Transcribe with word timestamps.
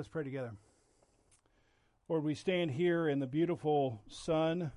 Let's 0.00 0.08
pray 0.08 0.24
together. 0.24 0.52
Lord, 2.08 2.24
we 2.24 2.34
stand 2.34 2.70
here 2.70 3.06
in 3.06 3.18
the 3.18 3.26
beautiful 3.26 4.00
sun 4.08 4.72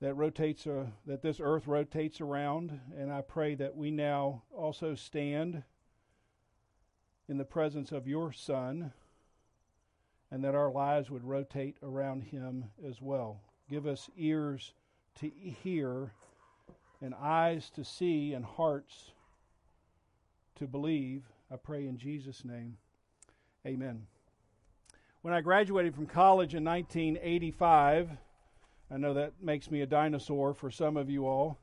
that 0.00 0.14
rotates, 0.14 0.66
uh, 0.66 0.86
that 1.04 1.20
this 1.20 1.38
earth 1.38 1.66
rotates 1.66 2.22
around, 2.22 2.80
and 2.96 3.12
I 3.12 3.20
pray 3.20 3.54
that 3.56 3.76
we 3.76 3.90
now 3.90 4.44
also 4.56 4.94
stand 4.94 5.64
in 7.28 7.36
the 7.36 7.44
presence 7.44 7.92
of 7.92 8.08
your 8.08 8.32
Son, 8.32 8.94
and 10.30 10.42
that 10.42 10.54
our 10.54 10.72
lives 10.72 11.10
would 11.10 11.22
rotate 11.22 11.76
around 11.82 12.22
him 12.22 12.70
as 12.82 13.02
well. 13.02 13.42
Give 13.68 13.86
us 13.86 14.08
ears 14.16 14.72
to 15.16 15.28
hear, 15.28 16.14
and 17.02 17.14
eyes 17.14 17.68
to 17.74 17.84
see, 17.84 18.32
and 18.32 18.46
hearts 18.46 19.10
to 20.54 20.66
believe. 20.66 21.24
I 21.50 21.56
pray 21.56 21.86
in 21.86 21.98
Jesus' 21.98 22.46
name. 22.46 22.78
Amen. 23.64 24.06
When 25.20 25.32
I 25.32 25.40
graduated 25.40 25.94
from 25.94 26.06
college 26.06 26.56
in 26.56 26.64
1985, 26.64 28.10
I 28.90 28.96
know 28.96 29.14
that 29.14 29.34
makes 29.40 29.70
me 29.70 29.82
a 29.82 29.86
dinosaur 29.86 30.52
for 30.52 30.68
some 30.68 30.96
of 30.96 31.08
you 31.08 31.28
all. 31.28 31.60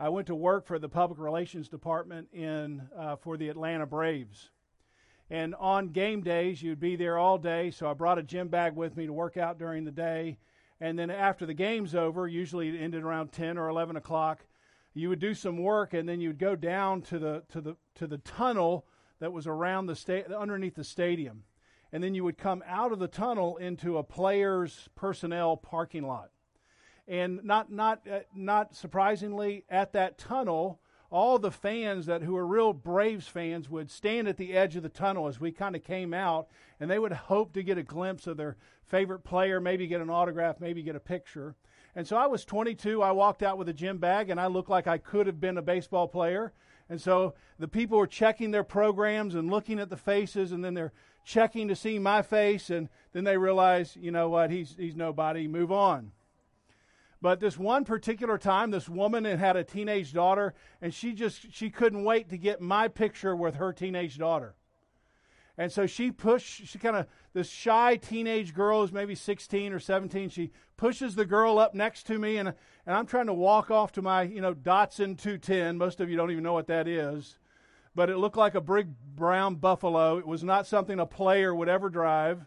I 0.00 0.08
went 0.08 0.26
to 0.26 0.34
work 0.34 0.66
for 0.66 0.80
the 0.80 0.88
public 0.88 1.20
relations 1.20 1.68
department 1.68 2.26
in 2.32 2.82
uh, 2.98 3.14
for 3.14 3.36
the 3.36 3.48
Atlanta 3.48 3.86
Braves. 3.86 4.50
And 5.30 5.54
on 5.54 5.90
game 5.90 6.22
days, 6.22 6.64
you'd 6.64 6.80
be 6.80 6.96
there 6.96 7.16
all 7.16 7.38
day. 7.38 7.70
So 7.70 7.88
I 7.88 7.94
brought 7.94 8.18
a 8.18 8.24
gym 8.24 8.48
bag 8.48 8.74
with 8.74 8.96
me 8.96 9.06
to 9.06 9.12
work 9.12 9.36
out 9.36 9.56
during 9.56 9.84
the 9.84 9.92
day. 9.92 10.36
And 10.80 10.98
then 10.98 11.10
after 11.10 11.46
the 11.46 11.54
game's 11.54 11.94
over, 11.94 12.26
usually 12.26 12.70
it 12.70 12.80
ended 12.80 13.04
around 13.04 13.30
10 13.30 13.56
or 13.56 13.68
11 13.68 13.94
o'clock, 13.94 14.44
you 14.94 15.08
would 15.10 15.20
do 15.20 15.34
some 15.34 15.58
work, 15.58 15.94
and 15.94 16.08
then 16.08 16.20
you'd 16.20 16.40
go 16.40 16.56
down 16.56 17.02
to 17.02 17.20
the 17.20 17.44
to 17.50 17.60
the 17.60 17.76
to 17.94 18.08
the 18.08 18.18
tunnel 18.18 18.84
that 19.20 19.32
was 19.32 19.46
around 19.46 19.86
the 19.86 19.96
sta- 19.96 20.24
underneath 20.36 20.74
the 20.74 20.84
stadium. 20.84 21.44
And 21.92 22.02
then 22.02 22.14
you 22.14 22.24
would 22.24 22.38
come 22.38 22.62
out 22.66 22.92
of 22.92 22.98
the 22.98 23.08
tunnel 23.08 23.56
into 23.56 23.98
a 23.98 24.02
player's 24.02 24.88
personnel 24.94 25.56
parking 25.56 26.06
lot. 26.06 26.30
And 27.08 27.42
not, 27.42 27.72
not, 27.72 28.06
uh, 28.08 28.20
not 28.34 28.74
surprisingly, 28.74 29.64
at 29.68 29.92
that 29.92 30.16
tunnel, 30.16 30.80
all 31.10 31.38
the 31.38 31.50
fans 31.50 32.06
that 32.06 32.22
who 32.22 32.36
are 32.36 32.46
real 32.46 32.72
Braves 32.72 33.26
fans 33.26 33.68
would 33.68 33.90
stand 33.90 34.28
at 34.28 34.36
the 34.36 34.52
edge 34.52 34.76
of 34.76 34.84
the 34.84 34.88
tunnel 34.88 35.26
as 35.26 35.40
we 35.40 35.50
kind 35.50 35.74
of 35.74 35.82
came 35.82 36.14
out, 36.14 36.48
and 36.78 36.88
they 36.88 37.00
would 37.00 37.12
hope 37.12 37.52
to 37.54 37.64
get 37.64 37.78
a 37.78 37.82
glimpse 37.82 38.28
of 38.28 38.36
their 38.36 38.56
favorite 38.84 39.24
player, 39.24 39.60
maybe 39.60 39.88
get 39.88 40.00
an 40.00 40.10
autograph, 40.10 40.60
maybe 40.60 40.82
get 40.82 40.94
a 40.94 41.00
picture. 41.00 41.56
And 41.96 42.06
so 42.06 42.16
I 42.16 42.28
was 42.28 42.44
22. 42.44 43.02
I 43.02 43.10
walked 43.10 43.42
out 43.42 43.58
with 43.58 43.68
a 43.68 43.72
gym 43.72 43.98
bag, 43.98 44.30
and 44.30 44.40
I 44.40 44.46
looked 44.46 44.70
like 44.70 44.86
I 44.86 44.98
could 44.98 45.26
have 45.26 45.40
been 45.40 45.58
a 45.58 45.62
baseball 45.62 46.06
player. 46.06 46.52
And 46.90 47.00
so 47.00 47.34
the 47.58 47.68
people 47.68 47.96
were 47.96 48.06
checking 48.08 48.50
their 48.50 48.64
programs 48.64 49.36
and 49.36 49.48
looking 49.48 49.78
at 49.78 49.88
the 49.88 49.96
faces, 49.96 50.50
and 50.50 50.64
then 50.64 50.74
they're 50.74 50.92
checking 51.24 51.68
to 51.68 51.76
see 51.76 52.00
my 52.00 52.20
face, 52.20 52.68
and 52.68 52.88
then 53.12 53.22
they 53.22 53.38
realize, 53.38 53.96
you 53.96 54.10
know 54.10 54.28
what, 54.28 54.50
he's, 54.50 54.74
he's 54.76 54.96
nobody, 54.96 55.46
move 55.46 55.70
on. 55.70 56.10
But 57.22 57.38
this 57.38 57.56
one 57.56 57.84
particular 57.84 58.38
time, 58.38 58.70
this 58.70 58.88
woman 58.88 59.24
had 59.24 59.56
a 59.56 59.62
teenage 59.62 60.12
daughter, 60.12 60.54
and 60.82 60.92
she 60.92 61.12
just 61.12 61.52
she 61.52 61.70
couldn't 61.70 62.02
wait 62.02 62.30
to 62.30 62.38
get 62.38 62.60
my 62.60 62.88
picture 62.88 63.36
with 63.36 63.56
her 63.56 63.72
teenage 63.72 64.18
daughter. 64.18 64.54
And 65.60 65.70
so 65.70 65.86
she 65.86 66.10
pushed, 66.10 66.66
she 66.66 66.78
kind 66.78 66.96
of, 66.96 67.06
this 67.34 67.50
shy 67.50 67.96
teenage 67.96 68.54
girl 68.54 68.82
is 68.82 68.92
maybe 68.92 69.14
16 69.14 69.74
or 69.74 69.78
17. 69.78 70.30
She 70.30 70.52
pushes 70.78 71.16
the 71.16 71.26
girl 71.26 71.58
up 71.58 71.74
next 71.74 72.06
to 72.06 72.18
me, 72.18 72.38
and, 72.38 72.48
and 72.48 72.96
I'm 72.96 73.04
trying 73.04 73.26
to 73.26 73.34
walk 73.34 73.70
off 73.70 73.92
to 73.92 74.00
my, 74.00 74.22
you 74.22 74.40
know, 74.40 74.54
Datsun 74.54 75.18
210. 75.18 75.76
Most 75.76 76.00
of 76.00 76.08
you 76.08 76.16
don't 76.16 76.30
even 76.30 76.42
know 76.42 76.54
what 76.54 76.68
that 76.68 76.88
is. 76.88 77.36
But 77.94 78.08
it 78.08 78.16
looked 78.16 78.38
like 78.38 78.54
a 78.54 78.60
big 78.62 78.88
brown 79.14 79.56
buffalo. 79.56 80.16
It 80.16 80.26
was 80.26 80.42
not 80.42 80.66
something 80.66 80.98
a 80.98 81.04
player 81.04 81.54
would 81.54 81.68
ever 81.68 81.90
drive. 81.90 82.46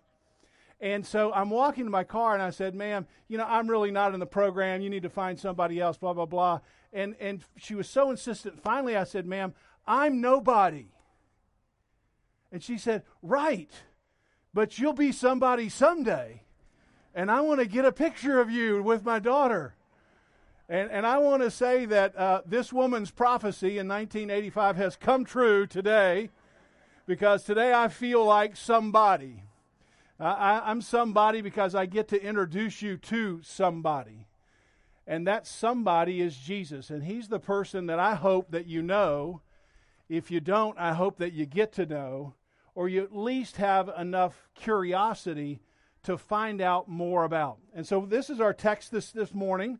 And 0.81 1.05
so 1.05 1.31
I'm 1.33 1.51
walking 1.51 1.83
to 1.83 1.91
my 1.91 2.03
car, 2.03 2.33
and 2.33 2.41
I 2.41 2.49
said, 2.49 2.73
ma'am, 2.73 3.05
you 3.27 3.37
know, 3.37 3.45
I'm 3.47 3.69
really 3.69 3.91
not 3.91 4.15
in 4.15 4.21
the 4.21 4.25
program. 4.25 4.81
You 4.81 4.89
need 4.89 5.03
to 5.03 5.09
find 5.11 5.39
somebody 5.39 5.79
else, 5.79 5.97
blah, 5.97 6.13
blah, 6.13 6.25
blah. 6.25 6.61
And, 6.91 7.15
and 7.19 7.43
she 7.57 7.75
was 7.75 7.87
so 7.87 8.09
insistent. 8.09 8.59
Finally, 8.59 8.97
I 8.97 9.03
said, 9.03 9.27
ma'am, 9.27 9.53
I'm 9.85 10.19
nobody. 10.19 10.87
And 12.53 12.63
she 12.63 12.77
said, 12.77 13.01
Right, 13.23 13.71
but 14.53 14.77
you'll 14.77 14.93
be 14.93 15.11
somebody 15.11 15.67
someday. 15.67 16.43
And 17.15 17.29
I 17.29 17.41
want 17.41 17.59
to 17.59 17.65
get 17.65 17.83
a 17.83 17.91
picture 17.91 18.39
of 18.39 18.51
you 18.51 18.81
with 18.81 19.03
my 19.03 19.17
daughter. 19.19 19.75
And, 20.69 20.89
and 20.91 21.05
I 21.05 21.17
want 21.17 21.41
to 21.41 21.51
say 21.51 21.85
that 21.85 22.15
uh, 22.15 22.41
this 22.45 22.71
woman's 22.71 23.11
prophecy 23.11 23.79
in 23.79 23.87
1985 23.87 24.75
has 24.77 24.95
come 24.95 25.25
true 25.25 25.65
today 25.67 26.29
because 27.05 27.43
today 27.43 27.73
I 27.73 27.87
feel 27.87 28.23
like 28.23 28.55
somebody. 28.55 29.43
I, 30.19 30.61
I'm 30.65 30.81
somebody 30.81 31.41
because 31.41 31.73
I 31.75 31.87
get 31.87 32.07
to 32.09 32.23
introduce 32.23 32.81
you 32.81 32.97
to 32.97 33.41
somebody. 33.43 34.27
And 35.07 35.27
that 35.27 35.47
somebody 35.47 36.21
is 36.21 36.37
Jesus. 36.37 36.91
And 36.91 37.03
he's 37.03 37.27
the 37.27 37.39
person 37.39 37.87
that 37.87 37.99
I 37.99 38.13
hope 38.13 38.51
that 38.51 38.67
you 38.67 38.83
know. 38.83 39.41
If 40.07 40.29
you 40.29 40.39
don't, 40.39 40.77
I 40.77 40.93
hope 40.93 41.17
that 41.17 41.33
you 41.33 41.45
get 41.45 41.73
to 41.73 41.85
know 41.85 42.35
or 42.75 42.89
you 42.89 43.03
at 43.03 43.15
least 43.15 43.57
have 43.57 43.89
enough 43.97 44.49
curiosity 44.55 45.61
to 46.03 46.17
find 46.17 46.61
out 46.61 46.87
more 46.87 47.23
about. 47.23 47.57
And 47.73 47.87
so 47.87 48.05
this 48.05 48.29
is 48.29 48.39
our 48.39 48.53
text 48.53 48.91
this, 48.91 49.11
this 49.11 49.33
morning. 49.33 49.79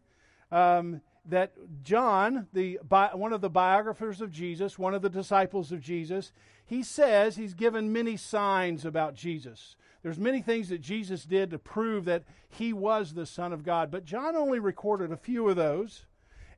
Um, 0.52 1.02
that 1.26 1.54
John, 1.84 2.48
the 2.52 2.80
one 3.14 3.32
of 3.32 3.42
the 3.42 3.50
biographers 3.50 4.20
of 4.20 4.32
Jesus, 4.32 4.78
one 4.78 4.94
of 4.94 5.02
the 5.02 5.10
disciples 5.10 5.72
of 5.72 5.80
Jesus, 5.80 6.32
he 6.66 6.84
says 6.84 7.36
he's 7.36 7.54
given 7.54 7.94
many 7.94 8.18
signs 8.18 8.86
about 8.86 9.16
Jesus. 9.16 9.78
There's 10.02 10.20
many 10.20 10.42
things 10.42 10.68
that 10.70 10.82
Jesus 10.82 11.24
did 11.24 11.52
to 11.52 11.60
prove 11.60 12.06
that 12.06 12.26
he 12.50 12.74
was 12.74 13.14
the 13.14 13.26
Son 13.26 13.54
of 13.54 13.64
God, 13.64 13.90
but 13.90 14.04
John 14.04 14.36
only 14.36 14.60
recorded 14.60 15.12
a 15.12 15.18
few 15.18 15.48
of 15.48 15.56
those, 15.56 16.06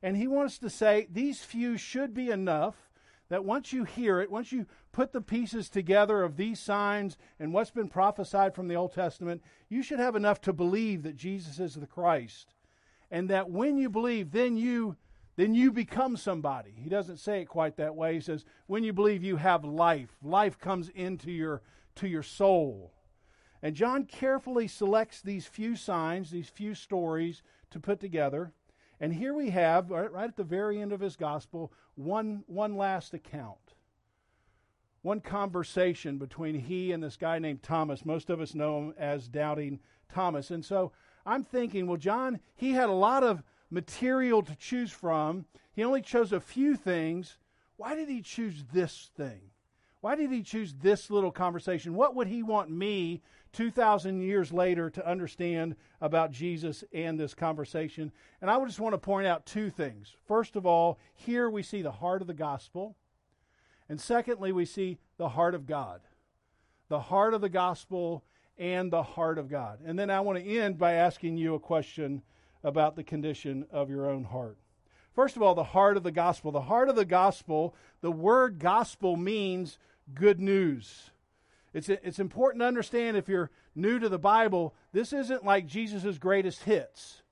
and 0.02 0.16
he 0.16 0.26
wants 0.26 0.58
to 0.58 0.70
say 0.70 1.06
these 1.10 1.44
few 1.44 1.76
should 1.76 2.12
be 2.12 2.30
enough 2.30 2.74
that 3.28 3.44
once 3.44 3.72
you 3.72 3.84
hear 3.84 4.20
it, 4.20 4.30
once 4.30 4.50
you 4.50 4.66
put 4.96 5.12
the 5.12 5.20
pieces 5.20 5.68
together 5.68 6.22
of 6.22 6.38
these 6.38 6.58
signs 6.58 7.18
and 7.38 7.52
what's 7.52 7.70
been 7.70 7.86
prophesied 7.86 8.54
from 8.54 8.66
the 8.66 8.74
Old 8.74 8.94
Testament, 8.94 9.42
you 9.68 9.82
should 9.82 9.98
have 9.98 10.16
enough 10.16 10.40
to 10.40 10.54
believe 10.54 11.02
that 11.02 11.16
Jesus 11.16 11.60
is 11.60 11.74
the 11.74 11.86
Christ. 11.86 12.54
And 13.10 13.28
that 13.28 13.50
when 13.50 13.76
you 13.76 13.90
believe, 13.90 14.30
then 14.32 14.56
you 14.56 14.96
then 15.36 15.52
you 15.52 15.70
become 15.70 16.16
somebody. 16.16 16.72
He 16.74 16.88
doesn't 16.88 17.18
say 17.18 17.42
it 17.42 17.44
quite 17.44 17.76
that 17.76 17.94
way. 17.94 18.14
He 18.14 18.20
says, 18.22 18.46
when 18.68 18.84
you 18.84 18.94
believe 18.94 19.22
you 19.22 19.36
have 19.36 19.66
life, 19.66 20.16
life 20.22 20.58
comes 20.58 20.88
into 20.88 21.30
your 21.30 21.60
to 21.96 22.08
your 22.08 22.22
soul. 22.22 22.94
And 23.62 23.76
John 23.76 24.06
carefully 24.06 24.66
selects 24.66 25.20
these 25.20 25.44
few 25.44 25.76
signs, 25.76 26.30
these 26.30 26.48
few 26.48 26.74
stories 26.74 27.42
to 27.70 27.78
put 27.78 28.00
together. 28.00 28.54
And 28.98 29.12
here 29.12 29.34
we 29.34 29.50
have, 29.50 29.90
right, 29.90 30.10
right 30.10 30.28
at 30.28 30.36
the 30.36 30.42
very 30.42 30.80
end 30.80 30.94
of 30.94 31.00
his 31.00 31.16
gospel, 31.16 31.70
one, 31.96 32.44
one 32.46 32.78
last 32.78 33.12
account. 33.12 33.65
One 35.06 35.20
conversation 35.20 36.18
between 36.18 36.56
he 36.56 36.90
and 36.90 37.00
this 37.00 37.16
guy 37.16 37.38
named 37.38 37.62
Thomas. 37.62 38.04
Most 38.04 38.28
of 38.28 38.40
us 38.40 38.56
know 38.56 38.78
him 38.78 38.94
as 38.98 39.28
Doubting 39.28 39.78
Thomas. 40.08 40.50
And 40.50 40.64
so 40.64 40.90
I'm 41.24 41.44
thinking, 41.44 41.86
well, 41.86 41.96
John, 41.96 42.40
he 42.56 42.72
had 42.72 42.88
a 42.88 42.92
lot 42.92 43.22
of 43.22 43.44
material 43.70 44.42
to 44.42 44.56
choose 44.56 44.90
from. 44.90 45.44
He 45.72 45.84
only 45.84 46.02
chose 46.02 46.32
a 46.32 46.40
few 46.40 46.74
things. 46.74 47.38
Why 47.76 47.94
did 47.94 48.08
he 48.08 48.20
choose 48.20 48.64
this 48.72 49.12
thing? 49.16 49.42
Why 50.00 50.16
did 50.16 50.32
he 50.32 50.42
choose 50.42 50.74
this 50.74 51.08
little 51.08 51.30
conversation? 51.30 51.94
What 51.94 52.16
would 52.16 52.26
he 52.26 52.42
want 52.42 52.68
me 52.72 53.22
2,000 53.52 54.22
years 54.22 54.52
later 54.52 54.90
to 54.90 55.08
understand 55.08 55.76
about 56.00 56.32
Jesus 56.32 56.82
and 56.92 57.18
this 57.18 57.32
conversation. 57.32 58.10
And 58.42 58.50
I 58.50 58.56
would 58.56 58.66
just 58.66 58.80
want 58.80 58.92
to 58.92 58.98
point 58.98 59.26
out 59.26 59.46
two 59.46 59.70
things. 59.70 60.14
First 60.26 60.56
of 60.56 60.66
all, 60.66 60.98
here 61.14 61.48
we 61.48 61.62
see 61.62 61.80
the 61.80 61.92
heart 61.92 62.20
of 62.22 62.26
the 62.26 62.34
gospel. 62.34 62.96
And 63.88 64.00
secondly, 64.00 64.52
we 64.52 64.64
see 64.64 64.98
the 65.16 65.30
heart 65.30 65.54
of 65.54 65.66
God. 65.66 66.00
The 66.88 67.00
heart 67.00 67.34
of 67.34 67.40
the 67.40 67.48
gospel 67.48 68.24
and 68.58 68.90
the 68.90 69.02
heart 69.02 69.38
of 69.38 69.48
God. 69.48 69.80
And 69.84 69.98
then 69.98 70.10
I 70.10 70.20
want 70.20 70.38
to 70.38 70.58
end 70.58 70.78
by 70.78 70.94
asking 70.94 71.36
you 71.36 71.54
a 71.54 71.60
question 71.60 72.22
about 72.64 72.96
the 72.96 73.04
condition 73.04 73.66
of 73.70 73.90
your 73.90 74.08
own 74.08 74.24
heart. 74.24 74.56
First 75.14 75.36
of 75.36 75.42
all, 75.42 75.54
the 75.54 75.64
heart 75.64 75.96
of 75.96 76.02
the 76.02 76.12
gospel. 76.12 76.52
The 76.52 76.62
heart 76.62 76.88
of 76.88 76.96
the 76.96 77.04
gospel, 77.04 77.74
the 78.00 78.12
word 78.12 78.58
gospel 78.58 79.16
means 79.16 79.78
good 80.14 80.40
news. 80.40 81.10
It's, 81.72 81.88
it's 81.88 82.18
important 82.18 82.60
to 82.60 82.66
understand 82.66 83.16
if 83.16 83.28
you're 83.28 83.50
new 83.74 83.98
to 83.98 84.08
the 84.08 84.18
Bible, 84.18 84.74
this 84.92 85.12
isn't 85.12 85.44
like 85.44 85.66
Jesus' 85.66 86.18
greatest 86.18 86.64
hits. 86.64 87.22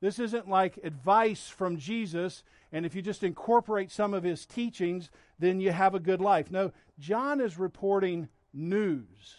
This 0.00 0.18
isn't 0.18 0.48
like 0.48 0.78
advice 0.82 1.48
from 1.48 1.76
Jesus, 1.76 2.42
and 2.72 2.86
if 2.86 2.94
you 2.94 3.02
just 3.02 3.22
incorporate 3.22 3.90
some 3.90 4.14
of 4.14 4.22
his 4.22 4.46
teachings, 4.46 5.10
then 5.38 5.60
you 5.60 5.72
have 5.72 5.94
a 5.94 6.00
good 6.00 6.20
life. 6.20 6.50
No, 6.50 6.72
John 6.98 7.40
is 7.40 7.58
reporting 7.58 8.28
news. 8.52 9.36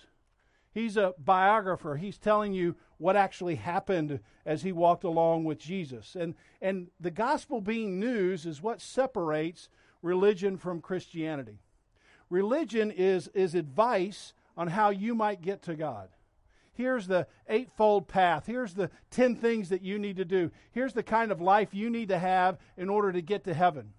He's 0.74 0.98
a 0.98 1.13
biographer. 1.18 1.98
He's 1.98 2.18
telling 2.18 2.54
you 2.54 2.75
what 2.98 3.16
actually 3.16 3.56
happened 3.56 4.19
as 4.46 4.62
he 4.62 4.72
walked 4.72 5.04
along 5.04 5.44
with 5.44 5.58
Jesus. 5.58 6.16
And, 6.16 6.36
and 6.62 6.88
the 7.00 7.12
gospel 7.12 7.60
being 7.60 8.00
news 8.00 8.46
is 8.46 8.62
what 8.62 8.80
separates 8.80 9.68
religion 10.02 10.58
from 10.58 10.80
Christianity. 10.80 11.60
Religion 12.30 12.92
is, 12.92 13.28
is 13.30 13.56
advice 13.56 14.34
on 14.56 14.68
how 14.68 14.92
you 14.92 15.13
might 15.16 15.42
get 15.42 15.62
to 15.63 15.75
God. 15.75 16.10
Here's 16.74 17.08
the 17.08 17.28
eightfold 17.50 18.08
path. 18.08 18.46
Here's 18.46 18.74
the 18.74 18.90
10 19.12 19.36
things 19.36 19.70
that 19.70 19.82
you 19.82 20.00
need 20.00 20.18
to 20.18 20.26
do. 20.26 20.52
Here's 20.72 20.94
the 20.94 21.04
kind 21.04 21.32
of 21.32 21.42
life 21.42 21.74
you 21.74 21.90
need 21.90 22.10
to 22.10 22.20
have 22.20 22.58
in 22.78 22.90
order 22.90 23.12
to 23.12 23.22
get 23.22 23.44
to 23.46 23.54
heaven. 23.54 23.94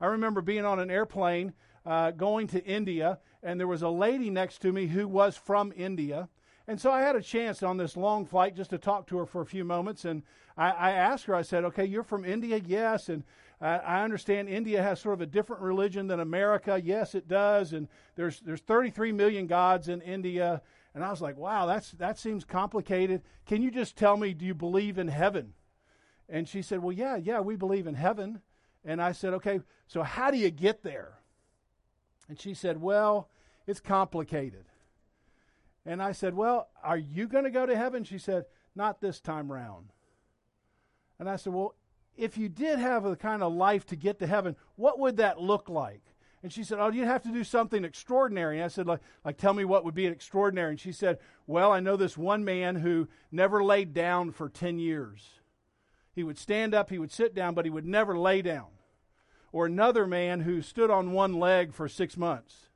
I 0.00 0.06
remember 0.06 0.42
being 0.42 0.64
on 0.64 0.80
an 0.80 0.90
airplane 0.90 1.54
uh, 1.86 2.10
going 2.10 2.46
to 2.48 2.64
India, 2.64 3.18
and 3.42 3.58
there 3.58 3.66
was 3.66 3.82
a 3.82 3.88
lady 3.88 4.30
next 4.30 4.58
to 4.62 4.72
me 4.72 4.86
who 4.86 5.08
was 5.08 5.36
from 5.36 5.72
India. 5.76 6.28
And 6.66 6.80
so 6.80 6.90
I 6.90 7.00
had 7.00 7.16
a 7.16 7.22
chance 7.22 7.62
on 7.62 7.76
this 7.76 7.96
long 7.96 8.24
flight 8.24 8.56
just 8.56 8.70
to 8.70 8.78
talk 8.78 9.06
to 9.08 9.18
her 9.18 9.26
for 9.26 9.42
a 9.42 9.46
few 9.46 9.64
moments. 9.64 10.04
And 10.04 10.22
I, 10.56 10.70
I 10.70 10.90
asked 10.92 11.26
her, 11.26 11.34
I 11.34 11.42
said, 11.42 11.64
Okay, 11.64 11.84
you're 11.84 12.02
from 12.02 12.24
India? 12.24 12.60
Yes. 12.64 13.08
And 13.08 13.22
I, 13.60 13.76
I 13.76 14.04
understand 14.04 14.48
India 14.48 14.82
has 14.82 15.00
sort 15.00 15.14
of 15.14 15.20
a 15.20 15.26
different 15.26 15.62
religion 15.62 16.06
than 16.06 16.20
America. 16.20 16.80
Yes, 16.82 17.14
it 17.14 17.28
does. 17.28 17.72
And 17.72 17.88
there's, 18.16 18.40
there's 18.40 18.60
33 18.60 19.12
million 19.12 19.46
gods 19.46 19.88
in 19.88 20.00
India. 20.00 20.62
And 20.94 21.04
I 21.04 21.10
was 21.10 21.20
like, 21.20 21.36
Wow, 21.36 21.66
that's, 21.66 21.92
that 21.92 22.18
seems 22.18 22.44
complicated. 22.44 23.22
Can 23.46 23.62
you 23.62 23.70
just 23.70 23.96
tell 23.96 24.16
me, 24.16 24.34
do 24.34 24.44
you 24.44 24.54
believe 24.54 24.98
in 24.98 25.08
heaven? 25.08 25.54
And 26.28 26.48
she 26.48 26.62
said, 26.62 26.82
Well, 26.82 26.92
yeah, 26.92 27.16
yeah, 27.16 27.40
we 27.40 27.56
believe 27.56 27.86
in 27.86 27.94
heaven. 27.94 28.40
And 28.84 29.00
I 29.00 29.12
said, 29.12 29.34
Okay, 29.34 29.60
so 29.86 30.02
how 30.02 30.30
do 30.30 30.36
you 30.36 30.50
get 30.50 30.82
there? 30.82 31.18
And 32.28 32.40
she 32.40 32.54
said, 32.54 32.80
Well, 32.80 33.28
it's 33.66 33.80
complicated. 33.80 34.64
And 35.86 36.02
I 36.02 36.12
said, 36.12 36.34
Well, 36.34 36.68
are 36.82 36.98
you 36.98 37.28
going 37.28 37.44
to 37.44 37.50
go 37.50 37.66
to 37.66 37.76
heaven? 37.76 38.04
She 38.04 38.18
said, 38.18 38.46
Not 38.74 39.00
this 39.00 39.20
time 39.20 39.52
round. 39.52 39.90
And 41.18 41.28
I 41.28 41.36
said, 41.36 41.52
Well, 41.52 41.74
if 42.16 42.38
you 42.38 42.48
did 42.48 42.78
have 42.78 43.04
a 43.04 43.16
kind 43.16 43.42
of 43.42 43.52
life 43.52 43.86
to 43.86 43.96
get 43.96 44.18
to 44.20 44.26
heaven, 44.26 44.56
what 44.76 44.98
would 44.98 45.16
that 45.16 45.40
look 45.40 45.68
like? 45.68 46.02
And 46.42 46.52
she 46.52 46.62
said, 46.62 46.78
Oh, 46.78 46.90
you'd 46.90 47.06
have 47.06 47.22
to 47.22 47.32
do 47.32 47.42
something 47.42 47.84
extraordinary. 47.84 48.56
And 48.56 48.64
I 48.64 48.68
said, 48.68 48.86
like, 48.86 49.00
like, 49.24 49.38
tell 49.38 49.54
me 49.54 49.64
what 49.64 49.84
would 49.84 49.94
be 49.94 50.06
extraordinary. 50.06 50.72
And 50.72 50.80
she 50.80 50.92
said, 50.92 51.18
Well, 51.46 51.72
I 51.72 51.80
know 51.80 51.96
this 51.96 52.18
one 52.18 52.44
man 52.44 52.76
who 52.76 53.08
never 53.32 53.64
laid 53.64 53.94
down 53.94 54.30
for 54.30 54.48
10 54.48 54.78
years. 54.78 55.40
He 56.14 56.22
would 56.22 56.38
stand 56.38 56.74
up, 56.74 56.90
he 56.90 56.98
would 56.98 57.10
sit 57.10 57.34
down, 57.34 57.54
but 57.54 57.64
he 57.64 57.70
would 57.70 57.86
never 57.86 58.16
lay 58.16 58.42
down. 58.42 58.66
Or 59.52 59.66
another 59.66 60.06
man 60.06 60.40
who 60.40 60.62
stood 60.62 60.90
on 60.90 61.12
one 61.12 61.32
leg 61.32 61.72
for 61.72 61.88
six 61.88 62.16
months. 62.16 62.68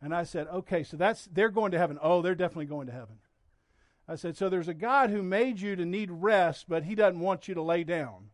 And 0.00 0.14
I 0.14 0.24
said, 0.24 0.46
okay, 0.48 0.82
so 0.82 0.96
that's, 0.96 1.26
they're 1.26 1.48
going 1.48 1.72
to 1.72 1.78
heaven. 1.78 1.98
Oh, 2.00 2.22
they're 2.22 2.34
definitely 2.34 2.66
going 2.66 2.86
to 2.86 2.92
heaven. 2.92 3.16
I 4.08 4.14
said, 4.14 4.36
so 4.36 4.48
there's 4.48 4.68
a 4.68 4.74
God 4.74 5.10
who 5.10 5.22
made 5.22 5.60
you 5.60 5.74
to 5.74 5.84
need 5.84 6.10
rest, 6.10 6.66
but 6.68 6.84
he 6.84 6.94
doesn't 6.94 7.18
want 7.18 7.48
you 7.48 7.54
to 7.54 7.62
lay 7.62 7.82
down. 7.82 8.28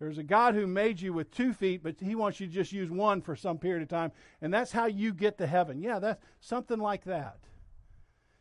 There's 0.00 0.18
a 0.18 0.22
God 0.22 0.54
who 0.54 0.66
made 0.66 1.00
you 1.00 1.12
with 1.12 1.30
two 1.30 1.52
feet, 1.52 1.82
but 1.82 1.96
he 2.00 2.14
wants 2.14 2.40
you 2.40 2.46
to 2.46 2.52
just 2.52 2.72
use 2.72 2.90
one 2.90 3.20
for 3.20 3.36
some 3.36 3.58
period 3.58 3.82
of 3.82 3.88
time. 3.88 4.12
And 4.40 4.52
that's 4.52 4.72
how 4.72 4.86
you 4.86 5.12
get 5.12 5.36
to 5.38 5.46
heaven. 5.46 5.82
Yeah, 5.82 5.98
that's 5.98 6.24
something 6.40 6.78
like 6.78 7.04
that. 7.04 7.36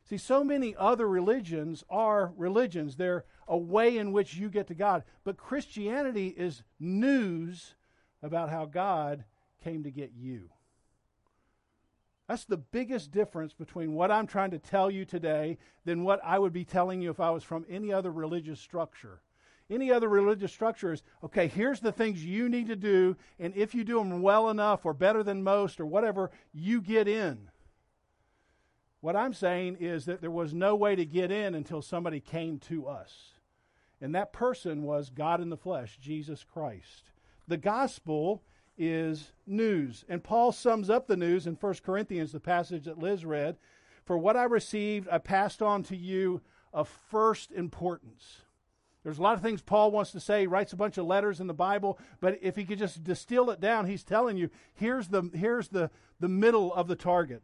See, 0.09 0.17
so 0.17 0.41
many 0.41 0.73
other 0.77 1.07
religions 1.07 1.83
are 1.89 2.31
religions. 2.38 2.95
They're 2.95 3.25
a 3.45 3.57
way 3.57 3.97
in 3.97 4.13
which 4.13 4.35
you 4.35 4.50
get 4.50 4.67
to 4.67 4.73
God. 4.73 5.03
But 5.25 5.35
Christianity 5.35 6.29
is 6.29 6.63
news 6.79 7.75
about 8.23 8.50
how 8.50 8.65
God 8.65 9.25
came 9.62 9.83
to 9.83 9.91
get 9.91 10.13
you. 10.15 10.50
That's 12.29 12.45
the 12.45 12.57
biggest 12.57 13.12
difference 13.12 13.53
between 13.53 13.94
what 13.94 14.12
I'm 14.12 14.27
trying 14.27 14.51
to 14.51 14.59
tell 14.59 14.89
you 14.89 15.03
today 15.03 15.57
than 15.83 16.03
what 16.03 16.21
I 16.23 16.39
would 16.39 16.53
be 16.53 16.63
telling 16.63 17.01
you 17.01 17.09
if 17.09 17.19
I 17.19 17.31
was 17.31 17.44
from 17.44 17.65
any 17.67 17.91
other 17.91 18.12
religious 18.12 18.62
structure. 18.62 19.21
Any 19.69 19.92
other 19.92 20.07
religious 20.07 20.51
structure 20.51 20.92
is 20.92 21.04
okay, 21.24 21.48
here's 21.48 21.80
the 21.80 21.92
things 21.92 22.25
you 22.25 22.50
need 22.50 22.68
to 22.68 22.75
do, 22.75 23.16
and 23.39 23.56
if 23.56 23.75
you 23.75 23.83
do 23.83 24.00
them 24.00 24.21
well 24.21 24.50
enough 24.50 24.86
or 24.86 24.94
better 24.94 25.21
than 25.21 25.44
most 25.44 25.80
or 25.80 25.86
whatever, 25.86 26.31
you 26.51 26.81
get 26.81 27.07
in. 27.07 27.50
What 29.01 29.16
I'm 29.16 29.33
saying 29.33 29.77
is 29.80 30.06
that 30.06 30.21
there 30.21 30.31
was 30.31 30.54
no 30.54 30.75
way 30.75 30.95
to 30.95 31.06
get 31.06 31.31
in 31.31 31.56
until 31.56 31.81
somebody 31.81 32.19
came 32.19 32.60
to 32.60 32.88
us. 32.88 33.33
And 34.01 34.16
that 34.16 34.33
person 34.33 34.83
was 34.83 35.10
God 35.10 35.42
in 35.42 35.50
the 35.50 35.57
flesh, 35.57 35.98
Jesus 36.01 36.44
Christ. 36.44 37.12
The 37.48 37.57
gospel 37.57 38.44
is 38.77 39.31
news. 39.45 40.06
And 40.10 40.24
Paul 40.24 40.51
sums 40.51 40.89
up 40.89 41.07
the 41.07 41.18
news 41.18 41.48
in 41.48 41.56
1 41.56 41.75
Corinthians, 41.86 42.31
the 42.31 42.39
passage 42.39 42.86
that 42.86 43.00
Liz 43.00 43.25
read. 43.25 43.57
For 44.06 44.18
what 44.18 44.38
I 44.38 44.45
received, 44.45 45.07
I 45.12 45.18
passed 45.18 45.62
on 45.62 45.83
to 45.83 45.95
you 45.95 46.42
of 46.74 46.88
first 46.88 47.51
importance. 47.51 48.42
There's 49.04 49.19
a 49.19 49.22
lot 49.22 49.36
of 49.36 49.42
things 49.42 49.62
Paul 49.62 49.92
wants 49.92 50.12
to 50.12 50.19
say. 50.19 50.42
He 50.42 50.48
writes 50.48 50.74
a 50.74 50.78
bunch 50.78 50.98
of 50.98 51.06
letters 51.06 51.40
in 51.40 51.48
the 51.48 51.54
Bible, 51.54 51.98
but 52.19 52.38
if 52.42 52.56
he 52.56 52.66
could 52.66 52.80
just 52.80 53.04
distill 53.04 53.50
it 53.50 53.62
down, 53.62 53.86
he's 53.86 54.04
telling 54.04 54.38
you 54.38 54.50
here's 54.74 55.07
the, 55.07 55.30
here's 55.34 55.69
the, 55.69 55.90
the 56.19 56.28
middle 56.28 56.74
of 56.74 56.88
the 56.88 56.96
target 56.96 57.44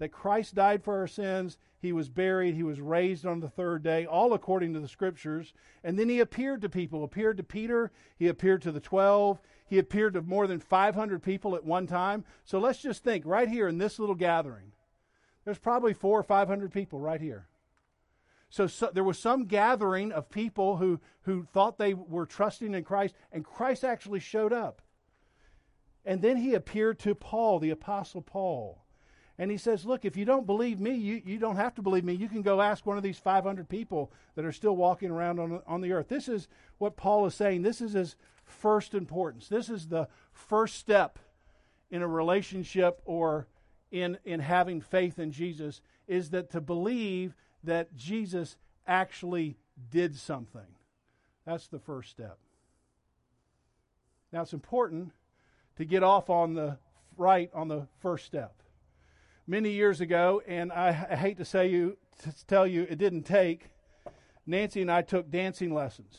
that 0.00 0.10
Christ 0.10 0.54
died 0.54 0.82
for 0.82 0.98
our 0.98 1.06
sins, 1.06 1.58
he 1.78 1.92
was 1.92 2.08
buried, 2.08 2.54
he 2.54 2.62
was 2.62 2.80
raised 2.80 3.26
on 3.26 3.40
the 3.40 3.50
third 3.50 3.82
day, 3.82 4.06
all 4.06 4.32
according 4.32 4.72
to 4.72 4.80
the 4.80 4.88
scriptures. 4.88 5.52
And 5.84 5.98
then 5.98 6.08
he 6.08 6.20
appeared 6.20 6.62
to 6.62 6.70
people, 6.70 7.04
appeared 7.04 7.36
to 7.36 7.42
Peter, 7.42 7.92
he 8.18 8.26
appeared 8.26 8.62
to 8.62 8.72
the 8.72 8.80
12, 8.80 9.40
he 9.66 9.78
appeared 9.78 10.14
to 10.14 10.22
more 10.22 10.46
than 10.46 10.58
500 10.58 11.22
people 11.22 11.54
at 11.54 11.64
one 11.64 11.86
time. 11.86 12.24
So 12.44 12.58
let's 12.58 12.80
just 12.80 13.04
think 13.04 13.24
right 13.26 13.48
here 13.48 13.68
in 13.68 13.76
this 13.76 13.98
little 13.98 14.14
gathering, 14.14 14.72
there's 15.44 15.58
probably 15.58 15.92
four 15.92 16.18
or 16.18 16.24
500 16.24 16.72
people 16.72 16.98
right 16.98 17.20
here. 17.20 17.46
So, 18.50 18.66
so, 18.66 18.90
there 18.92 19.04
was 19.04 19.18
some 19.18 19.44
gathering 19.46 20.10
of 20.10 20.28
people 20.28 20.76
who, 20.76 21.00
who 21.22 21.44
thought 21.44 21.78
they 21.78 21.94
were 21.94 22.26
trusting 22.26 22.74
in 22.74 22.84
Christ, 22.84 23.14
and 23.32 23.44
Christ 23.44 23.84
actually 23.84 24.20
showed 24.20 24.52
up. 24.52 24.82
And 26.04 26.20
then 26.20 26.36
he 26.36 26.54
appeared 26.54 26.98
to 27.00 27.14
Paul, 27.14 27.60
the 27.60 27.70
Apostle 27.70 28.22
Paul. 28.22 28.84
And 29.38 29.50
he 29.50 29.56
says, 29.56 29.86
Look, 29.86 30.04
if 30.04 30.16
you 30.16 30.24
don't 30.24 30.46
believe 30.46 30.80
me, 30.80 30.94
you, 30.94 31.22
you 31.24 31.38
don't 31.38 31.56
have 31.56 31.74
to 31.76 31.82
believe 31.82 32.04
me. 32.04 32.12
You 32.12 32.28
can 32.28 32.42
go 32.42 32.60
ask 32.60 32.84
one 32.84 32.96
of 32.96 33.02
these 33.02 33.18
500 33.18 33.68
people 33.68 34.12
that 34.34 34.44
are 34.44 34.52
still 34.52 34.76
walking 34.76 35.10
around 35.10 35.38
on, 35.38 35.62
on 35.66 35.80
the 35.80 35.92
earth. 35.92 36.08
This 36.08 36.28
is 36.28 36.48
what 36.78 36.96
Paul 36.96 37.26
is 37.26 37.34
saying. 37.34 37.62
This 37.62 37.80
is 37.80 37.92
his 37.92 38.16
first 38.44 38.94
importance. 38.94 39.48
This 39.48 39.68
is 39.68 39.86
the 39.86 40.08
first 40.32 40.76
step 40.76 41.18
in 41.90 42.02
a 42.02 42.08
relationship 42.08 43.00
or 43.04 43.46
in, 43.90 44.18
in 44.24 44.40
having 44.40 44.80
faith 44.80 45.18
in 45.18 45.32
Jesus 45.32 45.80
is 46.06 46.30
that 46.30 46.50
to 46.50 46.60
believe 46.60 47.34
that 47.64 47.96
Jesus 47.96 48.56
actually 48.86 49.56
did 49.90 50.16
something. 50.16 50.76
That's 51.46 51.68
the 51.68 51.78
first 51.78 52.10
step. 52.10 52.38
Now, 54.32 54.42
it's 54.42 54.52
important 54.52 55.12
to 55.76 55.84
get 55.84 56.02
off 56.02 56.30
on 56.30 56.54
the 56.54 56.78
right 57.16 57.50
on 57.52 57.68
the 57.68 57.86
first 58.00 58.24
step 58.24 58.54
many 59.46 59.70
years 59.70 60.00
ago, 60.00 60.42
and 60.46 60.72
I, 60.72 61.06
I 61.10 61.16
hate 61.16 61.36
to 61.38 61.44
say 61.44 61.68
you 61.68 61.96
to 62.22 62.46
tell 62.46 62.66
you 62.66 62.86
it 62.88 62.98
didn't 62.98 63.24
take. 63.24 63.70
Nancy 64.46 64.80
and 64.80 64.90
I 64.90 65.02
took 65.02 65.30
dancing 65.30 65.74
lessons, 65.74 66.18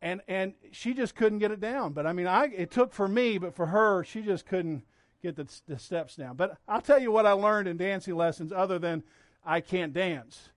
and 0.00 0.20
and 0.28 0.54
she 0.70 0.94
just 0.94 1.14
couldn't 1.14 1.38
get 1.40 1.50
it 1.50 1.60
down. 1.60 1.92
But 1.92 2.06
I 2.06 2.12
mean, 2.12 2.26
I 2.26 2.46
it 2.46 2.70
took 2.70 2.92
for 2.92 3.08
me, 3.08 3.38
but 3.38 3.54
for 3.54 3.66
her, 3.66 4.04
she 4.04 4.22
just 4.22 4.46
couldn't 4.46 4.84
get 5.22 5.36
the, 5.36 5.48
the 5.66 5.78
steps 5.78 6.16
down. 6.16 6.36
But 6.36 6.56
I'll 6.68 6.80
tell 6.80 7.00
you 7.00 7.12
what 7.12 7.26
I 7.26 7.32
learned 7.32 7.68
in 7.68 7.76
dancing 7.76 8.16
lessons, 8.16 8.52
other 8.52 8.78
than 8.78 9.02
I 9.44 9.60
can't 9.60 9.92
dance, 9.92 10.50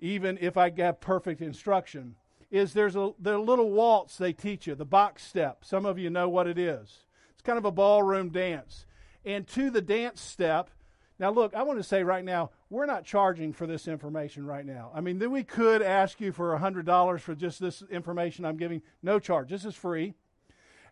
even 0.00 0.38
if 0.40 0.56
I 0.56 0.70
get 0.70 1.00
perfect 1.00 1.40
instruction. 1.40 2.14
Is 2.50 2.72
there's 2.72 2.96
a 2.96 3.12
the 3.18 3.36
little 3.38 3.70
waltz 3.70 4.16
they 4.16 4.32
teach 4.32 4.66
you, 4.66 4.74
the 4.74 4.86
box 4.86 5.22
step. 5.22 5.64
Some 5.66 5.84
of 5.84 5.98
you 5.98 6.08
know 6.08 6.30
what 6.30 6.46
it 6.46 6.58
is. 6.58 7.04
It's 7.32 7.42
kind 7.42 7.58
of 7.58 7.66
a 7.66 7.70
ballroom 7.70 8.30
dance 8.30 8.86
and 9.24 9.46
to 9.48 9.70
the 9.70 9.82
dance 9.82 10.20
step. 10.20 10.70
Now, 11.18 11.30
look, 11.30 11.54
I 11.54 11.62
want 11.62 11.78
to 11.78 11.84
say 11.84 12.04
right 12.04 12.24
now, 12.24 12.50
we're 12.70 12.86
not 12.86 13.04
charging 13.04 13.52
for 13.52 13.66
this 13.66 13.88
information 13.88 14.46
right 14.46 14.64
now. 14.64 14.90
I 14.94 15.00
mean, 15.00 15.18
then 15.18 15.32
we 15.32 15.42
could 15.42 15.82
ask 15.82 16.20
you 16.20 16.32
for 16.32 16.56
$100 16.56 17.20
for 17.20 17.34
just 17.34 17.60
this 17.60 17.82
information 17.90 18.44
I'm 18.44 18.56
giving. 18.56 18.82
No 19.02 19.18
charge. 19.18 19.50
This 19.50 19.64
is 19.64 19.74
free. 19.74 20.14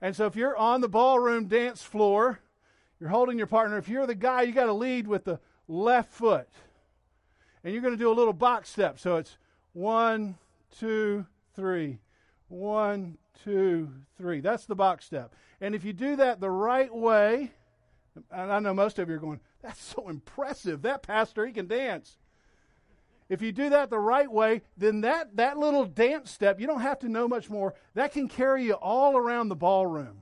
And 0.02 0.14
so 0.14 0.26
if 0.26 0.36
you're 0.36 0.56
on 0.56 0.80
the 0.80 0.88
ballroom 0.88 1.46
dance 1.46 1.82
floor, 1.82 2.40
you're 3.00 3.08
holding 3.08 3.38
your 3.38 3.46
partner. 3.46 3.78
If 3.78 3.88
you're 3.88 4.06
the 4.06 4.14
guy, 4.14 4.42
you 4.42 4.52
got 4.52 4.66
to 4.66 4.72
lead 4.72 5.06
with 5.06 5.24
the 5.24 5.38
left 5.68 6.12
foot. 6.12 6.48
And 7.66 7.74
you're 7.74 7.82
going 7.82 7.94
to 7.94 7.98
do 7.98 8.12
a 8.12 8.14
little 8.14 8.32
box 8.32 8.68
step. 8.68 8.96
So 9.00 9.16
it's 9.16 9.38
one, 9.72 10.36
two, 10.78 11.26
three. 11.56 11.98
One, 12.46 13.18
two, 13.42 13.90
three. 14.16 14.38
That's 14.40 14.66
the 14.66 14.76
box 14.76 15.04
step. 15.04 15.34
And 15.60 15.74
if 15.74 15.84
you 15.84 15.92
do 15.92 16.14
that 16.14 16.40
the 16.40 16.48
right 16.48 16.94
way, 16.94 17.50
and 18.30 18.52
I 18.52 18.60
know 18.60 18.72
most 18.72 19.00
of 19.00 19.08
you 19.08 19.16
are 19.16 19.18
going, 19.18 19.40
that's 19.64 19.82
so 19.82 20.08
impressive. 20.08 20.82
That 20.82 21.02
pastor, 21.02 21.44
he 21.44 21.52
can 21.52 21.66
dance. 21.66 22.18
If 23.28 23.42
you 23.42 23.50
do 23.50 23.68
that 23.70 23.90
the 23.90 23.98
right 23.98 24.30
way, 24.30 24.62
then 24.76 25.00
that, 25.00 25.34
that 25.34 25.58
little 25.58 25.86
dance 25.86 26.30
step, 26.30 26.60
you 26.60 26.68
don't 26.68 26.82
have 26.82 27.00
to 27.00 27.08
know 27.08 27.26
much 27.26 27.50
more. 27.50 27.74
That 27.94 28.12
can 28.12 28.28
carry 28.28 28.62
you 28.62 28.74
all 28.74 29.16
around 29.16 29.48
the 29.48 29.56
ballroom. 29.56 30.18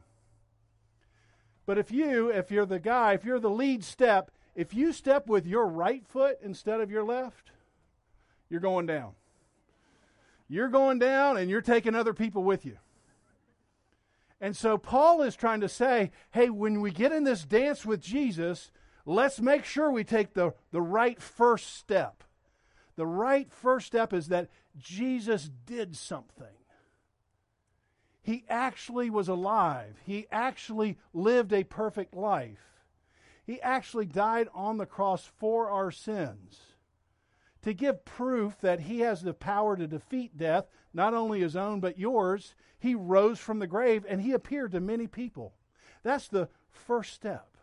But 1.67 1.77
if 1.77 1.93
you, 1.93 2.31
if 2.31 2.51
you're 2.51 2.65
the 2.65 2.81
guy, 2.81 3.13
if 3.13 3.23
you're 3.23 3.39
the 3.39 3.51
lead 3.51 3.85
step, 3.85 4.31
if 4.55 4.75
you 4.75 4.93
step 4.93 5.27
with 5.27 5.47
your 5.47 5.67
right 5.67 6.07
foot 6.07 6.39
instead 6.43 6.81
of 6.81 6.91
your 6.91 7.05
left, 7.05 7.51
you're 8.49 8.61
going 8.61 8.87
down. 8.87 9.13
You're 10.49 10.69
going 10.69 10.99
down 10.99 11.37
and 11.37 11.51
you're 11.51 11.63
taking 11.63 11.95
other 11.95 12.15
people 12.15 12.45
with 12.45 12.65
you. 12.65 12.79
And 14.41 14.57
so 14.57 14.77
Paul 14.77 15.23
is 15.23 15.37
trying 15.37 15.61
to 15.63 15.69
say, 15.69 16.11
hey, 16.33 16.51
when 16.51 16.81
we 16.81 16.91
get 16.91 17.13
in 17.13 17.25
this 17.25 17.45
dance 17.45 17.87
with 17.87 18.01
Jesus, 18.01 18.71
let's 19.07 19.41
make 19.41 19.65
sure 19.65 19.91
we 19.91 20.05
take 20.05 20.35
the, 20.35 20.53
the 20.71 20.83
right 20.83 21.21
first 21.21 21.77
step. 21.77 22.23
The 22.97 23.07
right 23.07 23.51
first 23.51 23.87
step 23.87 24.13
is 24.13 24.29
that 24.29 24.49
Jesus 24.79 25.51
did 25.67 25.97
something. 25.97 26.47
He 28.23 28.45
actually 28.49 29.11
was 29.11 29.29
alive. 29.29 30.01
He 30.05 30.27
actually 30.31 30.99
lived 31.13 31.53
a 31.53 31.65
perfect 31.65 32.15
life. 32.15 32.74
He 33.45 33.61
actually 33.61 34.07
died 34.07 34.49
on 34.55 34.79
the 34.79 34.87
cross 34.87 35.25
for 35.25 35.69
our 35.69 35.91
sins 35.91 36.61
to 37.65 37.73
give 37.73 38.05
proof 38.05 38.61
that 38.61 38.81
he 38.81 39.01
has 39.01 39.23
the 39.23 39.33
power 39.33 39.75
to 39.77 39.87
defeat 39.87 40.37
death, 40.37 40.67
not 40.93 41.15
only 41.15 41.41
his 41.41 41.57
own, 41.57 41.81
but 41.81 41.99
yours. 41.99 42.55
He 42.79 42.95
rose 42.95 43.39
from 43.39 43.59
the 43.59 43.67
grave 43.67 44.05
and 44.07 44.21
he 44.21 44.33
appeared 44.33 44.73
to 44.73 44.81
many 44.81 45.07
people. 45.07 45.55
That's 46.03 46.29
the 46.29 46.51
first 46.71 47.15
step. 47.15 47.57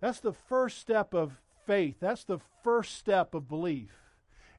That's 0.00 0.20
the 0.20 0.32
first 0.32 0.78
step 0.78 1.12
of 1.12 1.38
faith. 1.66 1.96
That's 2.00 2.24
the 2.24 2.40
first 2.64 2.94
step 2.94 3.34
of 3.34 3.46
belief. 3.46 3.90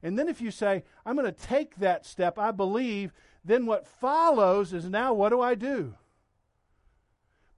And 0.00 0.16
then 0.16 0.28
if 0.28 0.40
you 0.40 0.52
say, 0.52 0.84
I'm 1.04 1.16
going 1.16 1.26
to 1.26 1.32
take 1.32 1.76
that 1.76 2.06
step, 2.06 2.38
I 2.38 2.52
believe, 2.52 3.12
then 3.44 3.66
what 3.66 3.86
follows 3.86 4.72
is 4.72 4.88
now 4.88 5.12
what 5.12 5.30
do 5.30 5.40
I 5.40 5.56
do? 5.56 5.94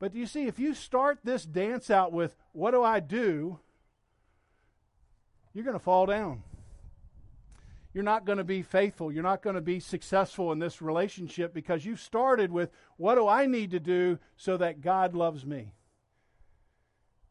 But 0.04 0.14
you 0.14 0.26
see, 0.26 0.46
if 0.46 0.58
you 0.58 0.74
start 0.74 1.20
this 1.24 1.46
dance 1.46 1.90
out 1.90 2.12
with, 2.12 2.36
what 2.52 2.72
do 2.72 2.82
I 2.82 3.00
do? 3.00 3.58
You're 5.54 5.64
going 5.64 5.78
to 5.78 5.82
fall 5.82 6.04
down. 6.04 6.42
You're 7.94 8.04
not 8.04 8.26
going 8.26 8.36
to 8.36 8.44
be 8.44 8.60
faithful. 8.60 9.10
You're 9.10 9.22
not 9.22 9.40
going 9.40 9.54
to 9.54 9.62
be 9.62 9.80
successful 9.80 10.52
in 10.52 10.58
this 10.58 10.82
relationship 10.82 11.54
because 11.54 11.86
you 11.86 11.96
started 11.96 12.52
with, 12.52 12.70
what 12.98 13.14
do 13.14 13.26
I 13.26 13.46
need 13.46 13.70
to 13.70 13.80
do 13.80 14.18
so 14.36 14.58
that 14.58 14.82
God 14.82 15.14
loves 15.14 15.46
me? 15.46 15.72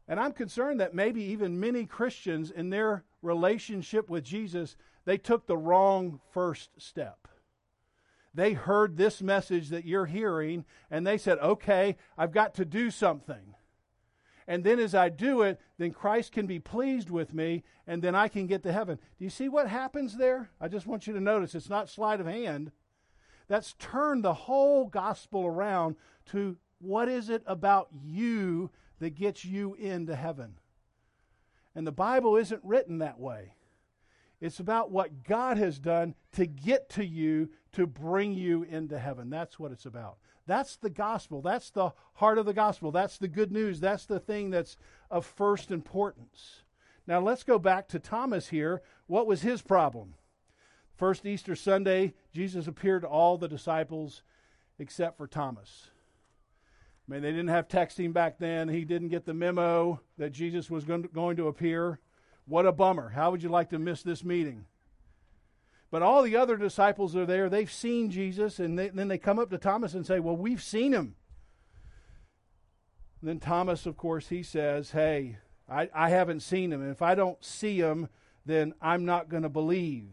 And 0.08 0.18
I'm 0.18 0.32
concerned 0.32 0.80
that 0.80 0.96
maybe 0.96 1.22
even 1.22 1.60
many 1.60 1.86
Christians 1.86 2.50
in 2.50 2.70
their 2.70 3.04
relationship 3.22 4.10
with 4.10 4.24
Jesus, 4.24 4.74
they 5.04 5.16
took 5.16 5.46
the 5.46 5.56
wrong 5.56 6.18
first 6.32 6.70
step. 6.78 7.28
They 8.34 8.52
heard 8.52 8.96
this 8.96 9.22
message 9.22 9.68
that 9.68 9.84
you're 9.84 10.06
hearing 10.06 10.64
and 10.90 11.06
they 11.06 11.18
said, 11.18 11.38
okay, 11.38 11.96
I've 12.18 12.32
got 12.32 12.54
to 12.54 12.64
do 12.64 12.90
something. 12.90 13.54
And 14.46 14.64
then 14.64 14.78
as 14.78 14.94
I 14.94 15.08
do 15.08 15.42
it, 15.42 15.60
then 15.78 15.92
Christ 15.92 16.32
can 16.32 16.46
be 16.46 16.58
pleased 16.58 17.10
with 17.10 17.32
me 17.32 17.62
and 17.86 18.02
then 18.02 18.14
I 18.14 18.28
can 18.28 18.46
get 18.46 18.62
to 18.64 18.72
heaven. 18.72 18.98
Do 19.18 19.24
you 19.24 19.30
see 19.30 19.48
what 19.48 19.68
happens 19.68 20.16
there? 20.16 20.50
I 20.60 20.68
just 20.68 20.86
want 20.86 21.06
you 21.06 21.14
to 21.14 21.20
notice 21.20 21.54
it's 21.54 21.70
not 21.70 21.88
sleight 21.88 22.20
of 22.20 22.26
hand. 22.26 22.72
That's 23.46 23.74
turned 23.78 24.24
the 24.24 24.34
whole 24.34 24.86
gospel 24.86 25.46
around 25.46 25.96
to 26.26 26.56
what 26.78 27.08
is 27.08 27.30
it 27.30 27.42
about 27.46 27.88
you 28.04 28.70
that 28.98 29.14
gets 29.14 29.44
you 29.44 29.74
into 29.74 30.16
heaven. 30.16 30.58
And 31.74 31.86
the 31.86 31.92
Bible 31.92 32.36
isn't 32.36 32.64
written 32.64 32.98
that 32.98 33.18
way. 33.18 33.53
It's 34.44 34.60
about 34.60 34.90
what 34.90 35.24
God 35.24 35.56
has 35.56 35.78
done 35.78 36.14
to 36.32 36.44
get 36.44 36.90
to 36.90 37.04
you 37.04 37.48
to 37.72 37.86
bring 37.86 38.34
you 38.34 38.62
into 38.64 38.98
heaven. 38.98 39.30
That's 39.30 39.58
what 39.58 39.72
it's 39.72 39.86
about. 39.86 40.18
That's 40.46 40.76
the 40.76 40.90
gospel. 40.90 41.40
That's 41.40 41.70
the 41.70 41.92
heart 42.16 42.36
of 42.36 42.44
the 42.44 42.52
gospel. 42.52 42.92
That's 42.92 43.16
the 43.16 43.26
good 43.26 43.50
news. 43.50 43.80
That's 43.80 44.04
the 44.04 44.20
thing 44.20 44.50
that's 44.50 44.76
of 45.10 45.24
first 45.24 45.70
importance. 45.70 46.60
Now 47.06 47.20
let's 47.20 47.42
go 47.42 47.58
back 47.58 47.88
to 47.88 47.98
Thomas 47.98 48.48
here. 48.48 48.82
What 49.06 49.26
was 49.26 49.40
his 49.40 49.62
problem? 49.62 50.12
First 50.94 51.24
Easter 51.24 51.56
Sunday, 51.56 52.12
Jesus 52.30 52.66
appeared 52.66 53.00
to 53.00 53.08
all 53.08 53.38
the 53.38 53.48
disciples 53.48 54.22
except 54.78 55.16
for 55.16 55.26
Thomas. 55.26 55.88
I 57.08 57.12
mean, 57.12 57.22
they 57.22 57.30
didn't 57.30 57.48
have 57.48 57.66
texting 57.66 58.12
back 58.12 58.38
then. 58.38 58.68
He 58.68 58.84
didn't 58.84 59.08
get 59.08 59.24
the 59.24 59.32
memo 59.32 60.02
that 60.18 60.32
Jesus 60.32 60.68
was 60.68 60.84
going 60.84 61.36
to, 61.36 61.48
appear. 61.48 61.98
What 62.46 62.66
a 62.66 62.72
bummer. 62.72 63.10
How 63.10 63.30
would 63.30 63.42
you 63.42 63.48
like 63.48 63.70
to 63.70 63.78
miss 63.78 64.02
this 64.02 64.24
meeting? 64.24 64.66
But 65.90 66.02
all 66.02 66.22
the 66.22 66.36
other 66.36 66.56
disciples 66.56 67.14
are 67.14 67.26
there. 67.26 67.48
They've 67.48 67.70
seen 67.70 68.10
Jesus, 68.10 68.58
and 68.58 68.78
they, 68.78 68.88
then 68.88 69.08
they 69.08 69.18
come 69.18 69.38
up 69.38 69.50
to 69.50 69.58
Thomas 69.58 69.94
and 69.94 70.04
say, 70.04 70.20
Well, 70.20 70.36
we've 70.36 70.62
seen 70.62 70.92
him. 70.92 71.14
And 73.20 73.30
then 73.30 73.40
Thomas, 73.40 73.86
of 73.86 73.96
course, 73.96 74.28
he 74.28 74.42
says, 74.42 74.90
Hey, 74.90 75.38
I, 75.68 75.88
I 75.94 76.10
haven't 76.10 76.40
seen 76.40 76.72
him. 76.72 76.82
And 76.82 76.90
if 76.90 77.00
I 77.00 77.14
don't 77.14 77.42
see 77.44 77.78
him, 77.78 78.08
then 78.44 78.74
I'm 78.82 79.04
not 79.04 79.28
going 79.28 79.44
to 79.44 79.48
believe. 79.48 80.10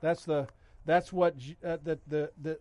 That's 0.00 0.24
the 0.24 0.48
that's 0.86 1.12
what 1.12 1.34
uh, 1.64 1.78
that 1.82 2.08
the, 2.08 2.30
the 2.40 2.58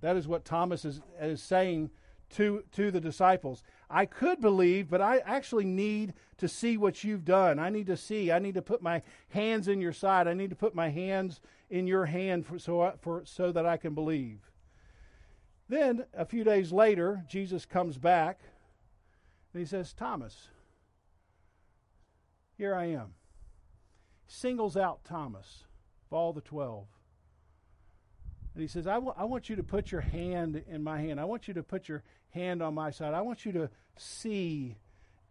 that 0.00 0.16
is 0.16 0.26
what 0.26 0.44
Thomas 0.44 0.84
is, 0.84 1.00
is 1.20 1.42
saying 1.42 1.90
to, 2.30 2.64
to 2.72 2.90
the 2.90 3.00
disciples. 3.00 3.62
I 3.94 4.06
could 4.06 4.40
believe, 4.40 4.88
but 4.88 5.02
I 5.02 5.18
actually 5.18 5.66
need 5.66 6.14
to 6.38 6.48
see 6.48 6.78
what 6.78 7.04
you've 7.04 7.26
done. 7.26 7.58
I 7.58 7.68
need 7.68 7.86
to 7.88 7.96
see. 7.96 8.32
I 8.32 8.38
need 8.38 8.54
to 8.54 8.62
put 8.62 8.80
my 8.80 9.02
hands 9.28 9.68
in 9.68 9.82
your 9.82 9.92
side. 9.92 10.26
I 10.26 10.32
need 10.32 10.48
to 10.48 10.56
put 10.56 10.74
my 10.74 10.88
hands 10.88 11.40
in 11.68 11.86
your 11.86 12.06
hand 12.06 12.46
for, 12.46 12.58
so, 12.58 12.94
for, 13.02 13.22
so 13.26 13.52
that 13.52 13.66
I 13.66 13.76
can 13.76 13.94
believe. 13.94 14.50
Then, 15.68 16.06
a 16.14 16.24
few 16.24 16.42
days 16.42 16.72
later, 16.72 17.22
Jesus 17.28 17.66
comes 17.66 17.98
back 17.98 18.40
and 19.52 19.60
he 19.60 19.66
says, 19.66 19.92
Thomas, 19.92 20.48
here 22.56 22.74
I 22.74 22.86
am. 22.86 23.12
Singles 24.26 24.76
out 24.76 25.04
Thomas 25.04 25.64
of 26.10 26.16
all 26.16 26.32
the 26.32 26.40
twelve. 26.40 26.86
And 28.54 28.62
he 28.62 28.68
says, 28.68 28.86
I, 28.86 28.94
w- 28.94 29.14
I 29.16 29.24
want 29.24 29.48
you 29.48 29.56
to 29.56 29.62
put 29.62 29.92
your 29.92 30.02
hand 30.02 30.62
in 30.66 30.82
my 30.82 31.00
hand. 31.00 31.20
I 31.20 31.24
want 31.24 31.48
you 31.48 31.54
to 31.54 31.62
put 31.62 31.88
your 31.88 32.02
hand 32.30 32.62
on 32.62 32.74
my 32.74 32.90
side. 32.90 33.14
I 33.14 33.20
want 33.22 33.46
you 33.46 33.52
to 33.52 33.70
see 33.96 34.76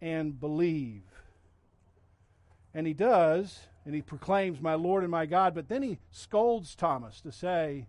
and 0.02 0.40
believe. 0.40 1.04
And 2.74 2.88
he 2.88 2.94
does, 2.94 3.68
and 3.86 3.94
he 3.94 4.02
proclaims, 4.02 4.62
My 4.62 4.76
Lord 4.76 5.04
and 5.04 5.12
my 5.12 5.26
God. 5.26 5.54
But 5.54 5.68
then 5.68 5.84
he 5.84 6.00
scolds 6.10 6.76
Thomas 6.76 7.22
to 7.22 7.32
say, 7.32 7.88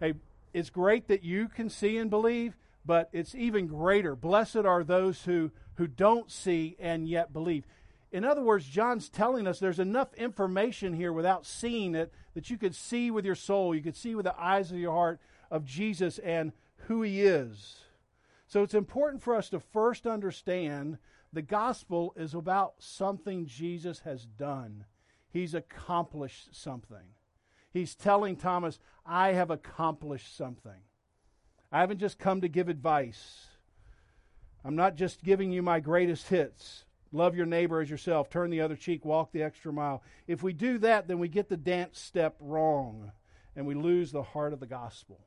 Hey, 0.00 0.14
it's 0.52 0.70
great 0.70 1.08
that 1.08 1.22
you 1.22 1.48
can 1.48 1.68
see 1.68 1.96
and 1.96 2.10
believe, 2.10 2.56
but 2.84 3.08
it's 3.12 3.34
even 3.34 3.66
greater. 3.66 4.14
Blessed 4.14 4.56
are 4.56 4.84
those 4.84 5.22
who, 5.24 5.50
who 5.76 5.86
don't 5.86 6.30
see 6.30 6.76
and 6.78 7.08
yet 7.08 7.32
believe. 7.32 7.64
In 8.10 8.24
other 8.24 8.42
words, 8.42 8.66
John's 8.66 9.08
telling 9.08 9.46
us 9.46 9.58
there's 9.58 9.78
enough 9.78 10.12
information 10.14 10.92
here 10.92 11.12
without 11.12 11.46
seeing 11.46 11.94
it 11.94 12.12
that 12.34 12.50
you 12.50 12.58
could 12.58 12.74
see 12.74 13.10
with 13.10 13.24
your 13.24 13.34
soul, 13.34 13.74
you 13.74 13.80
could 13.80 13.96
see 13.96 14.14
with 14.14 14.24
the 14.24 14.38
eyes 14.38 14.70
of 14.70 14.78
your 14.78 14.92
heart 14.92 15.18
of 15.50 15.64
Jesus 15.64 16.18
and 16.18 16.52
who 16.88 17.02
he 17.02 17.22
is. 17.22 17.78
So 18.52 18.62
it's 18.62 18.74
important 18.74 19.22
for 19.22 19.34
us 19.34 19.48
to 19.48 19.60
first 19.60 20.06
understand 20.06 20.98
the 21.32 21.40
gospel 21.40 22.12
is 22.18 22.34
about 22.34 22.74
something 22.80 23.46
Jesus 23.46 24.00
has 24.00 24.26
done. 24.26 24.84
He's 25.30 25.54
accomplished 25.54 26.54
something. 26.54 27.14
He's 27.72 27.94
telling 27.94 28.36
Thomas, 28.36 28.78
I 29.06 29.32
have 29.32 29.50
accomplished 29.50 30.36
something. 30.36 30.82
I 31.72 31.80
haven't 31.80 31.96
just 31.96 32.18
come 32.18 32.42
to 32.42 32.48
give 32.48 32.68
advice. 32.68 33.46
I'm 34.62 34.76
not 34.76 34.96
just 34.96 35.24
giving 35.24 35.50
you 35.50 35.62
my 35.62 35.80
greatest 35.80 36.28
hits. 36.28 36.84
Love 37.10 37.34
your 37.34 37.46
neighbor 37.46 37.80
as 37.80 37.88
yourself. 37.88 38.28
Turn 38.28 38.50
the 38.50 38.60
other 38.60 38.76
cheek. 38.76 39.02
Walk 39.02 39.32
the 39.32 39.42
extra 39.42 39.72
mile. 39.72 40.02
If 40.26 40.42
we 40.42 40.52
do 40.52 40.76
that, 40.76 41.08
then 41.08 41.18
we 41.18 41.28
get 41.28 41.48
the 41.48 41.56
dance 41.56 41.98
step 41.98 42.36
wrong 42.38 43.12
and 43.56 43.66
we 43.66 43.74
lose 43.74 44.12
the 44.12 44.22
heart 44.22 44.52
of 44.52 44.60
the 44.60 44.66
gospel. 44.66 45.20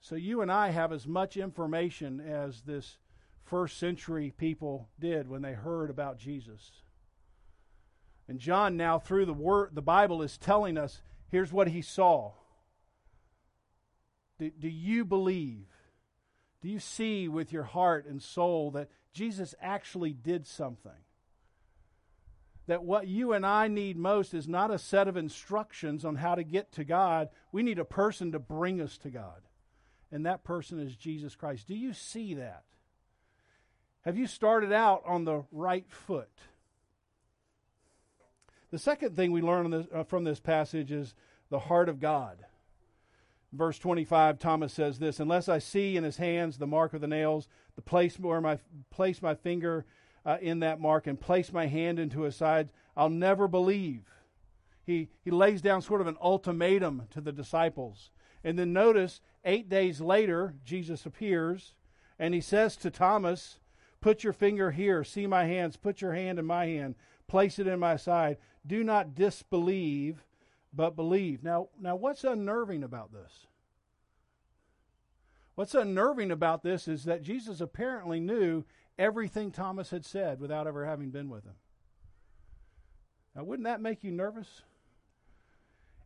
So 0.00 0.14
you 0.14 0.40
and 0.40 0.50
I 0.50 0.70
have 0.70 0.92
as 0.92 1.06
much 1.06 1.36
information 1.36 2.20
as 2.20 2.62
this 2.62 2.96
first 3.44 3.78
century 3.78 4.32
people 4.36 4.88
did 4.98 5.28
when 5.28 5.42
they 5.42 5.52
heard 5.52 5.90
about 5.90 6.18
Jesus. 6.18 6.82
And 8.26 8.38
John 8.38 8.76
now 8.76 8.98
through 8.98 9.26
the 9.26 9.34
word 9.34 9.70
the 9.74 9.82
Bible 9.82 10.22
is 10.22 10.38
telling 10.38 10.78
us 10.78 11.02
here's 11.28 11.52
what 11.52 11.68
he 11.68 11.82
saw. 11.82 12.32
Do, 14.38 14.50
do 14.50 14.68
you 14.68 15.04
believe? 15.04 15.66
Do 16.62 16.68
you 16.68 16.78
see 16.78 17.28
with 17.28 17.52
your 17.52 17.64
heart 17.64 18.06
and 18.06 18.22
soul 18.22 18.70
that 18.70 18.88
Jesus 19.12 19.54
actually 19.60 20.12
did 20.12 20.46
something? 20.46 20.92
That 22.66 22.84
what 22.84 23.08
you 23.08 23.32
and 23.32 23.44
I 23.44 23.68
need 23.68 23.96
most 23.96 24.32
is 24.32 24.46
not 24.46 24.70
a 24.70 24.78
set 24.78 25.08
of 25.08 25.16
instructions 25.16 26.04
on 26.04 26.16
how 26.16 26.36
to 26.36 26.44
get 26.44 26.72
to 26.72 26.84
God. 26.84 27.28
We 27.52 27.62
need 27.62 27.78
a 27.78 27.84
person 27.84 28.32
to 28.32 28.38
bring 28.38 28.80
us 28.80 28.96
to 28.98 29.10
God. 29.10 29.42
And 30.12 30.26
that 30.26 30.44
person 30.44 30.80
is 30.80 30.96
Jesus 30.96 31.36
Christ. 31.36 31.68
Do 31.68 31.74
you 31.74 31.92
see 31.92 32.34
that? 32.34 32.64
Have 34.02 34.16
you 34.16 34.26
started 34.26 34.72
out 34.72 35.02
on 35.06 35.24
the 35.24 35.44
right 35.52 35.86
foot? 35.88 36.30
The 38.70 38.78
second 38.78 39.16
thing 39.16 39.32
we 39.32 39.42
learn 39.42 39.70
this, 39.70 39.86
uh, 39.92 40.04
from 40.04 40.24
this 40.24 40.40
passage 40.40 40.90
is 40.92 41.14
the 41.50 41.58
heart 41.58 41.88
of 41.88 42.00
God. 42.00 42.38
Verse 43.52 43.78
25, 43.78 44.38
Thomas 44.38 44.72
says 44.72 44.98
this 44.98 45.18
Unless 45.18 45.48
I 45.48 45.58
see 45.58 45.96
in 45.96 46.04
his 46.04 46.18
hands 46.18 46.58
the 46.58 46.66
mark 46.66 46.94
of 46.94 47.00
the 47.00 47.08
nails, 47.08 47.48
the 47.74 47.82
place 47.82 48.18
where 48.18 48.40
my 48.40 48.58
place 48.90 49.20
my 49.20 49.34
finger 49.34 49.84
uh, 50.24 50.38
in 50.40 50.60
that 50.60 50.80
mark, 50.80 51.06
and 51.06 51.20
place 51.20 51.52
my 51.52 51.66
hand 51.66 51.98
into 51.98 52.22
his 52.22 52.36
side, 52.36 52.70
I'll 52.96 53.10
never 53.10 53.48
believe. 53.48 54.04
He, 54.84 55.08
he 55.22 55.30
lays 55.30 55.62
down 55.62 55.82
sort 55.82 56.00
of 56.00 56.06
an 56.06 56.16
ultimatum 56.20 57.04
to 57.10 57.20
the 57.20 57.32
disciples. 57.32 58.10
And 58.42 58.58
then 58.58 58.72
notice, 58.72 59.20
eight 59.44 59.68
days 59.68 60.00
later, 60.00 60.54
Jesus 60.64 61.06
appears 61.06 61.74
and 62.18 62.34
he 62.34 62.40
says 62.40 62.76
to 62.76 62.90
Thomas, 62.90 63.58
Put 64.00 64.24
your 64.24 64.32
finger 64.32 64.70
here, 64.70 65.04
see 65.04 65.26
my 65.26 65.44
hands, 65.44 65.76
put 65.76 66.00
your 66.00 66.14
hand 66.14 66.38
in 66.38 66.46
my 66.46 66.66
hand, 66.66 66.94
place 67.26 67.58
it 67.58 67.66
in 67.66 67.78
my 67.78 67.96
side. 67.96 68.38
Do 68.66 68.82
not 68.82 69.14
disbelieve, 69.14 70.24
but 70.72 70.96
believe. 70.96 71.42
Now, 71.42 71.68
now 71.78 71.96
what's 71.96 72.24
unnerving 72.24 72.82
about 72.82 73.12
this? 73.12 73.46
What's 75.54 75.74
unnerving 75.74 76.30
about 76.30 76.62
this 76.62 76.88
is 76.88 77.04
that 77.04 77.22
Jesus 77.22 77.60
apparently 77.60 78.20
knew 78.20 78.64
everything 78.98 79.50
Thomas 79.50 79.90
had 79.90 80.04
said 80.04 80.40
without 80.40 80.66
ever 80.66 80.86
having 80.86 81.10
been 81.10 81.28
with 81.28 81.44
him. 81.44 81.56
Now, 83.34 83.44
wouldn't 83.44 83.66
that 83.66 83.80
make 83.80 84.02
you 84.02 84.10
nervous? 84.10 84.62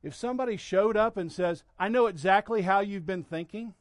If 0.05 0.15
somebody 0.15 0.59
showed 0.59 0.99
up 0.99 1.17
and 1.17 1.33
says, 1.33 1.65
I 1.79 1.89
know 1.89 2.07
exactly 2.07 2.61
how 2.61 2.81
you've 2.81 3.07
been 3.07 3.25
thinking, 3.25 3.73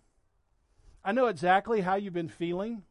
I 1.04 1.12
know 1.12 1.28
exactly 1.28 1.82
how 1.82 1.96
you've 1.96 2.14
been 2.14 2.30
feeling, 2.30 2.84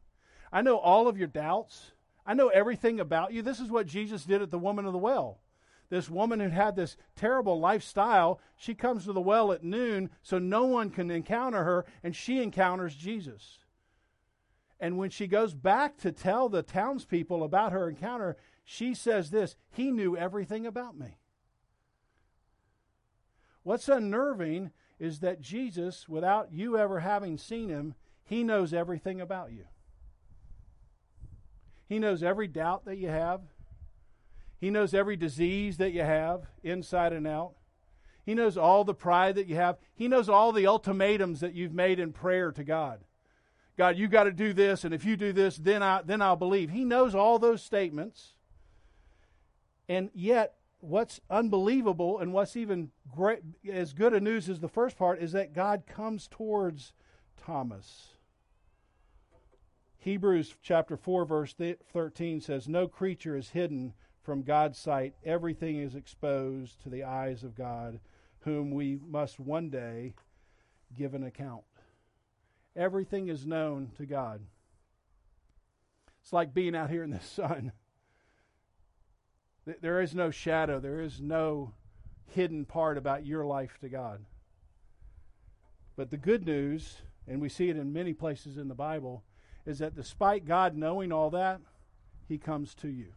I 0.52 0.60
know 0.60 0.76
all 0.76 1.08
of 1.08 1.16
your 1.16 1.28
doubts, 1.28 1.92
I 2.26 2.34
know 2.34 2.48
everything 2.48 3.00
about 3.00 3.32
you. 3.32 3.40
This 3.40 3.58
is 3.58 3.70
what 3.70 3.86
Jesus 3.86 4.26
did 4.26 4.42
at 4.42 4.50
the 4.50 4.58
woman 4.58 4.84
of 4.84 4.92
the 4.92 4.98
well. 4.98 5.40
This 5.88 6.10
woman 6.10 6.40
who 6.40 6.50
had 6.50 6.76
this 6.76 6.98
terrible 7.16 7.58
lifestyle, 7.58 8.38
she 8.54 8.74
comes 8.74 9.06
to 9.06 9.14
the 9.14 9.20
well 9.20 9.50
at 9.50 9.64
noon 9.64 10.10
so 10.22 10.38
no 10.38 10.66
one 10.66 10.90
can 10.90 11.10
encounter 11.10 11.64
her, 11.64 11.86
and 12.02 12.14
she 12.14 12.42
encounters 12.42 12.94
Jesus. 12.94 13.60
And 14.78 14.98
when 14.98 15.08
she 15.08 15.26
goes 15.26 15.54
back 15.54 15.96
to 15.98 16.12
tell 16.12 16.50
the 16.50 16.62
townspeople 16.62 17.42
about 17.42 17.72
her 17.72 17.88
encounter, 17.88 18.36
she 18.62 18.92
says 18.92 19.30
this 19.30 19.56
He 19.70 19.90
knew 19.90 20.18
everything 20.18 20.66
about 20.66 20.98
me. 20.98 21.16
What's 23.62 23.88
unnerving 23.88 24.70
is 24.98 25.20
that 25.20 25.40
Jesus, 25.40 26.08
without 26.08 26.52
you 26.52 26.78
ever 26.78 27.00
having 27.00 27.38
seen 27.38 27.68
him, 27.68 27.94
he 28.24 28.42
knows 28.44 28.72
everything 28.72 29.20
about 29.20 29.52
you. 29.52 29.64
He 31.88 31.98
knows 31.98 32.22
every 32.22 32.48
doubt 32.48 32.84
that 32.86 32.96
you 32.96 33.08
have. 33.08 33.42
He 34.60 34.70
knows 34.70 34.94
every 34.94 35.16
disease 35.16 35.76
that 35.78 35.92
you 35.92 36.02
have, 36.02 36.46
inside 36.62 37.12
and 37.12 37.26
out. 37.26 37.52
He 38.24 38.34
knows 38.34 38.56
all 38.56 38.84
the 38.84 38.94
pride 38.94 39.34
that 39.34 39.48
you 39.48 39.56
have. 39.56 39.76
He 39.94 40.06
knows 40.08 40.28
all 40.28 40.52
the 40.52 40.66
ultimatums 40.66 41.40
that 41.40 41.54
you've 41.54 41.74
made 41.74 41.98
in 41.98 42.12
prayer 42.12 42.52
to 42.52 42.62
God. 42.62 43.00
God, 43.76 43.96
you 43.96 44.06
got 44.06 44.24
to 44.24 44.32
do 44.32 44.52
this, 44.52 44.84
and 44.84 44.94
if 44.94 45.04
you 45.04 45.16
do 45.16 45.32
this, 45.32 45.56
then 45.56 45.82
I 45.82 46.02
then 46.02 46.22
I'll 46.22 46.36
believe. 46.36 46.70
He 46.70 46.84
knows 46.84 47.14
all 47.14 47.38
those 47.38 47.62
statements. 47.62 48.34
And 49.88 50.10
yet, 50.14 50.54
what's 50.82 51.20
unbelievable 51.30 52.18
and 52.18 52.32
what's 52.32 52.56
even 52.56 52.90
great, 53.14 53.38
as 53.70 53.92
good 53.92 54.12
a 54.12 54.20
news 54.20 54.48
as 54.48 54.60
the 54.60 54.68
first 54.68 54.98
part 54.98 55.22
is 55.22 55.32
that 55.32 55.54
God 55.54 55.84
comes 55.86 56.26
towards 56.28 56.92
Thomas. 57.36 58.08
Hebrews 59.98 60.56
chapter 60.60 60.96
4 60.96 61.24
verse 61.24 61.54
13 61.92 62.40
says 62.40 62.68
no 62.68 62.88
creature 62.88 63.36
is 63.36 63.50
hidden 63.50 63.94
from 64.20 64.42
God's 64.42 64.78
sight 64.78 65.14
everything 65.24 65.78
is 65.78 65.94
exposed 65.94 66.82
to 66.82 66.88
the 66.88 67.04
eyes 67.04 67.44
of 67.44 67.54
God 67.54 68.00
whom 68.40 68.72
we 68.72 68.98
must 69.08 69.38
one 69.38 69.70
day 69.70 70.14
give 70.96 71.14
an 71.14 71.22
account. 71.22 71.62
Everything 72.74 73.28
is 73.28 73.46
known 73.46 73.92
to 73.96 74.04
God. 74.04 74.40
It's 76.22 76.32
like 76.32 76.52
being 76.52 76.74
out 76.74 76.90
here 76.90 77.04
in 77.04 77.10
the 77.10 77.20
sun. 77.22 77.70
There 79.64 80.00
is 80.00 80.14
no 80.14 80.30
shadow, 80.30 80.80
there 80.80 81.00
is 81.00 81.20
no 81.20 81.72
hidden 82.26 82.64
part 82.64 82.98
about 82.98 83.26
your 83.26 83.44
life 83.44 83.78
to 83.80 83.88
God. 83.88 84.24
But 85.96 86.10
the 86.10 86.16
good 86.16 86.44
news, 86.44 86.98
and 87.28 87.40
we 87.40 87.48
see 87.48 87.68
it 87.68 87.76
in 87.76 87.92
many 87.92 88.12
places 88.12 88.56
in 88.56 88.68
the 88.68 88.74
Bible, 88.74 89.22
is 89.66 89.78
that 89.78 89.94
despite 89.94 90.46
God 90.46 90.76
knowing 90.76 91.12
all 91.12 91.30
that, 91.30 91.60
He 92.26 92.38
comes 92.38 92.74
to 92.76 92.88
you. 92.88 93.12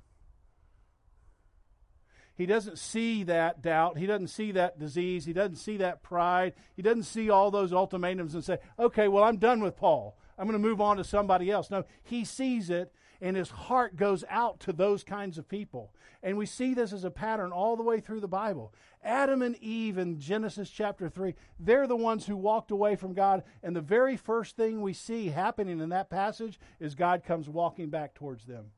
He 2.36 2.46
doesn't 2.46 2.78
see 2.78 3.24
that 3.24 3.62
doubt. 3.62 3.98
He 3.98 4.06
doesn't 4.06 4.28
see 4.28 4.52
that 4.52 4.78
disease. 4.78 5.26
He 5.26 5.32
doesn't 5.32 5.56
see 5.56 5.78
that 5.78 6.04
pride. 6.04 6.54
He 6.76 6.82
doesn't 6.82 7.04
see 7.04 7.30
all 7.30 7.50
those 7.50 7.72
ultimatums 7.72 8.36
and 8.36 8.44
say, 8.44 8.58
okay, 8.78 9.08
well, 9.08 9.24
I'm 9.24 9.38
done 9.38 9.62
with 9.62 9.78
Paul. 9.78 10.18
I'm 10.38 10.46
going 10.46 10.62
to 10.62 10.68
move 10.68 10.82
on 10.82 10.98
to 10.98 11.06
somebody 11.06 11.50
else. 11.50 11.72
No, 11.72 11.86
he 12.04 12.26
sees 12.26 12.70
it 12.70 12.92
and 13.22 13.36
his 13.36 13.50
heart 13.50 13.96
goes 13.96 14.24
out 14.30 14.60
to 14.62 14.74
those 14.74 15.04
kinds 15.04 15.38
of 15.38 15.48
people. 15.48 15.94
And 16.24 16.38
we 16.38 16.46
see 16.46 16.74
this 16.74 16.92
as 16.92 17.04
a 17.04 17.12
pattern 17.12 17.52
all 17.52 17.76
the 17.76 17.84
way 17.84 18.00
through 18.00 18.20
the 18.20 18.28
Bible. 18.28 18.74
Adam 19.04 19.42
and 19.42 19.56
Eve 19.58 19.98
in 19.98 20.20
Genesis 20.20 20.70
chapter 20.70 21.10
3, 21.10 21.36
they're 21.60 21.88
the 21.88 21.96
ones 21.96 22.26
who 22.26 22.36
walked 22.36 22.72
away 22.72 22.96
from 22.96 23.14
God. 23.14 23.44
And 23.62 23.76
the 23.76 23.82
very 23.82 24.18
first 24.18 24.56
thing 24.56 24.82
we 24.82 24.94
see 24.94 25.28
happening 25.30 25.80
in 25.80 25.90
that 25.90 26.10
passage 26.10 26.60
is 26.80 26.96
God 26.96 27.24
comes 27.24 27.48
walking 27.48 27.90
back 27.90 28.16
towards 28.16 28.46
them. 28.46 28.72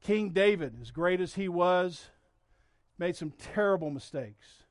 King 0.00 0.30
David, 0.30 0.76
as 0.80 0.90
great 0.90 1.20
as 1.20 1.34
he 1.34 1.48
was, 1.48 2.10
made 2.98 3.16
some 3.16 3.32
terrible 3.32 3.90
mistakes, 3.90 4.64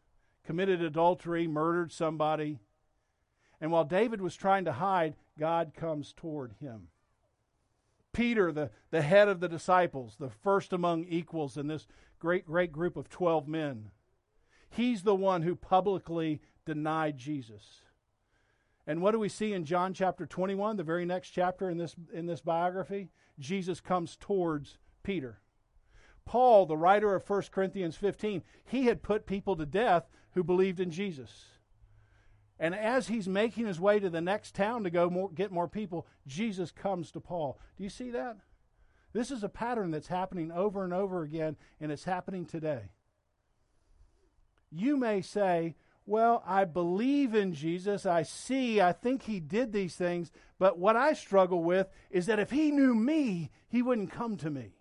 committed 0.46 0.82
adultery, 0.82 1.48
murdered 1.48 1.92
somebody. 1.92 2.60
And 3.60 3.72
while 3.72 3.84
David 3.84 4.22
was 4.22 4.36
trying 4.36 4.66
to 4.66 4.74
hide, 4.74 5.16
God 5.38 5.74
comes 5.76 6.14
toward 6.14 6.54
him. 6.60 6.88
Peter, 8.18 8.52
the, 8.52 8.72
the 8.90 9.04
head 9.04 9.28
of 9.28 9.40
the 9.40 9.48
disciples, 9.48 10.16
the 10.20 10.32
first 10.32 10.74
among 10.74 11.04
equals 11.04 11.56
in 11.56 11.68
this 11.68 11.86
great, 12.18 12.48
great 12.48 12.72
group 12.72 12.98
of 12.98 13.10
12 13.10 13.48
men, 13.48 13.92
he's 14.72 15.04
the 15.04 15.14
one 15.14 15.44
who 15.44 15.56
publicly 15.56 16.42
denied 16.66 17.16
Jesus. 17.16 17.84
And 18.88 19.04
what 19.04 19.12
do 19.12 19.20
we 19.20 19.30
see 19.30 19.54
in 19.54 19.66
John 19.66 19.94
chapter 19.94 20.26
21, 20.26 20.78
the 20.78 20.84
very 20.84 21.06
next 21.06 21.30
chapter 21.30 21.70
in 21.70 21.78
this, 21.78 21.96
in 22.12 22.26
this 22.26 22.42
biography? 22.42 23.10
Jesus 23.38 23.80
comes 23.80 24.16
towards 24.16 24.80
Peter. 25.04 25.38
Paul, 26.26 26.66
the 26.66 26.76
writer 26.76 27.14
of 27.14 27.30
1 27.30 27.44
Corinthians 27.52 27.98
15, 27.98 28.42
he 28.66 28.88
had 28.88 29.04
put 29.04 29.28
people 29.28 29.56
to 29.56 29.66
death 29.68 30.10
who 30.32 30.44
believed 30.44 30.80
in 30.80 30.90
Jesus. 30.90 31.46
And 32.60 32.74
as 32.74 33.08
he's 33.08 33.28
making 33.28 33.68
his 33.68 33.80
way 33.80 34.00
to 34.00 34.10
the 34.10 34.22
next 34.22 34.56
town 34.56 34.84
to 34.84 34.90
go 34.90 35.10
more, 35.10 35.30
get 35.30 35.52
more 35.52 35.68
people, 35.68 36.08
Jesus 36.26 36.72
comes 36.72 37.12
to 37.12 37.20
Paul. 37.20 37.60
Do 37.78 37.84
you 37.84 37.90
see 37.90 38.10
that? 38.12 38.38
This 39.14 39.32
is 39.32 39.44
a 39.44 39.50
pattern 39.50 39.92
that's 39.92 40.08
happening 40.08 40.52
over 40.52 40.84
and 40.84 40.94
over 40.94 41.24
again, 41.24 41.56
and 41.80 41.92
it's 41.92 42.04
happening 42.04 42.46
today. 42.46 42.92
You 44.72 44.98
may 44.98 45.22
say, 45.22 45.76
Well, 46.06 46.44
I 46.46 46.66
believe 46.66 47.36
in 47.36 47.54
Jesus. 47.54 48.06
I 48.06 48.24
see, 48.24 48.82
I 48.82 48.92
think 48.92 49.24
he 49.24 49.40
did 49.40 49.72
these 49.72 49.96
things. 49.96 50.32
But 50.60 50.80
what 50.80 50.96
I 50.96 51.14
struggle 51.14 51.64
with 51.64 51.88
is 52.10 52.26
that 52.26 52.40
if 52.40 52.50
he 52.50 52.72
knew 52.72 52.96
me, 52.96 53.52
he 53.70 53.82
wouldn't 53.82 54.12
come 54.12 54.36
to 54.38 54.50
me. 54.50 54.74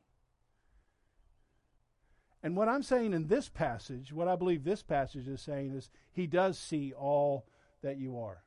And 2.42 2.56
what 2.56 2.68
I'm 2.68 2.82
saying 2.82 3.12
in 3.12 3.26
this 3.26 3.48
passage, 3.48 4.12
what 4.12 4.28
I 4.28 4.36
believe 4.36 4.64
this 4.64 4.82
passage 4.82 5.26
is 5.28 5.40
saying 5.40 5.72
is, 5.72 5.90
he 6.12 6.26
does 6.26 6.58
see 6.58 6.92
all 6.92 7.46
that 7.86 8.00
you 8.00 8.18
are. 8.18 8.42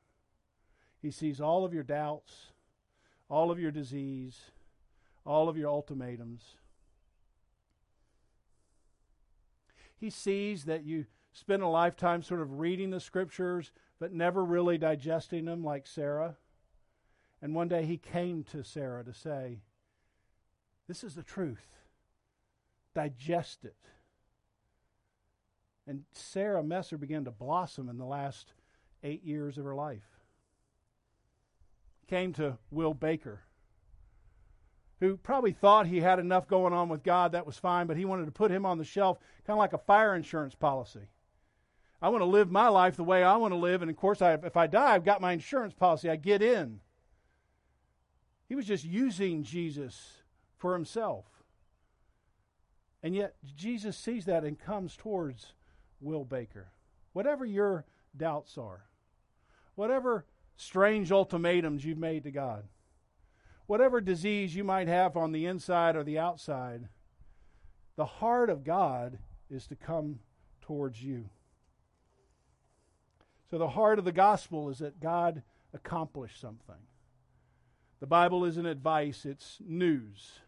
He 1.01 1.11
sees 1.11 1.39
all 1.39 1.63
of 1.63 1.73
your 1.73 1.83
doubts, 1.83 2.47
all 3.29 3.51
of 3.51 3.59
your 3.59 3.71
disease, 3.71 4.51
all 5.25 5.47
of 5.47 5.55
your 5.55 5.69
ultimatums. 5.69 6.41
He 9.97 10.09
sees 10.09 10.65
that 10.65 10.83
you 10.83 11.05
spend 11.31 11.63
a 11.63 11.67
lifetime 11.67 12.21
sort 12.21 12.41
of 12.41 12.59
reading 12.59 12.89
the 12.89 12.99
scriptures, 12.99 13.71
but 13.97 14.11
never 14.11 14.43
really 14.43 14.77
digesting 14.77 15.45
them 15.45 15.63
like 15.63 15.87
Sarah. 15.87 16.35
And 17.41 17.55
one 17.55 17.69
day 17.69 17.85
he 17.85 17.95
came 17.95 18.43
to 18.51 18.61
Sarah 18.61 19.05
to 19.05 19.13
say, 19.13 19.61
This 20.85 21.01
is 21.01 21.15
the 21.15 21.23
truth. 21.23 21.77
Digest 22.93 23.63
it. 23.63 23.77
And 25.87 26.03
Sarah 26.11 26.61
Messer 26.61 26.97
began 26.97 27.23
to 27.23 27.31
blossom 27.31 27.87
in 27.87 27.97
the 27.97 28.05
last 28.05 28.51
eight 29.03 29.23
years 29.23 29.57
of 29.57 29.65
her 29.65 29.75
life. 29.75 30.03
Came 32.07 32.33
to 32.33 32.57
Will 32.71 32.93
Baker, 32.93 33.41
who 34.99 35.15
probably 35.15 35.51
thought 35.51 35.87
he 35.87 36.01
had 36.01 36.19
enough 36.19 36.47
going 36.47 36.73
on 36.73 36.89
with 36.89 37.03
God, 37.03 37.31
that 37.31 37.45
was 37.45 37.57
fine, 37.57 37.87
but 37.87 37.97
he 37.97 38.05
wanted 38.05 38.25
to 38.25 38.31
put 38.31 38.51
him 38.51 38.65
on 38.65 38.77
the 38.77 38.83
shelf, 38.83 39.19
kind 39.45 39.55
of 39.55 39.59
like 39.59 39.73
a 39.73 39.77
fire 39.77 40.15
insurance 40.15 40.55
policy. 40.55 41.07
I 42.01 42.09
want 42.09 42.21
to 42.21 42.25
live 42.25 42.49
my 42.49 42.67
life 42.69 42.95
the 42.95 43.03
way 43.03 43.23
I 43.23 43.35
want 43.37 43.53
to 43.53 43.57
live, 43.57 43.81
and 43.81 43.91
of 43.91 43.97
course, 43.97 44.21
I, 44.21 44.33
if 44.33 44.57
I 44.57 44.67
die, 44.67 44.95
I've 44.95 45.05
got 45.05 45.21
my 45.21 45.33
insurance 45.33 45.73
policy. 45.73 46.09
I 46.09 46.15
get 46.15 46.41
in. 46.41 46.79
He 48.47 48.55
was 48.55 48.65
just 48.65 48.83
using 48.83 49.43
Jesus 49.43 50.23
for 50.57 50.73
himself. 50.73 51.25
And 53.03 53.15
yet, 53.15 53.35
Jesus 53.55 53.97
sees 53.97 54.25
that 54.25 54.43
and 54.43 54.59
comes 54.59 54.97
towards 54.97 55.53
Will 56.01 56.25
Baker. 56.25 56.71
Whatever 57.13 57.45
your 57.45 57.85
doubts 58.15 58.57
are, 58.57 58.85
whatever 59.79 60.25
strange 60.57 61.09
ultimatums 61.09 61.85
you've 61.85 61.97
made 61.97 62.25
to 62.25 62.31
God, 62.31 62.65
whatever 63.65 64.01
disease 64.01 64.53
you 64.53 64.61
might 64.61 64.89
have 64.89 65.15
on 65.15 65.31
the 65.31 65.45
inside 65.45 65.95
or 65.95 66.03
the 66.03 66.19
outside, 66.19 66.89
the 67.95 68.03
heart 68.03 68.49
of 68.49 68.65
God 68.65 69.19
is 69.49 69.65
to 69.67 69.77
come 69.77 70.19
towards 70.59 71.01
you. 71.01 71.29
So, 73.49 73.57
the 73.57 73.69
heart 73.69 73.99
of 73.99 74.05
the 74.05 74.11
gospel 74.11 74.69
is 74.69 74.79
that 74.79 74.99
God 74.99 75.43
accomplished 75.73 76.41
something. 76.41 76.75
The 78.01 78.05
Bible 78.05 78.43
isn't 78.43 78.65
advice, 78.65 79.25
it's 79.25 79.59
news. 79.65 80.39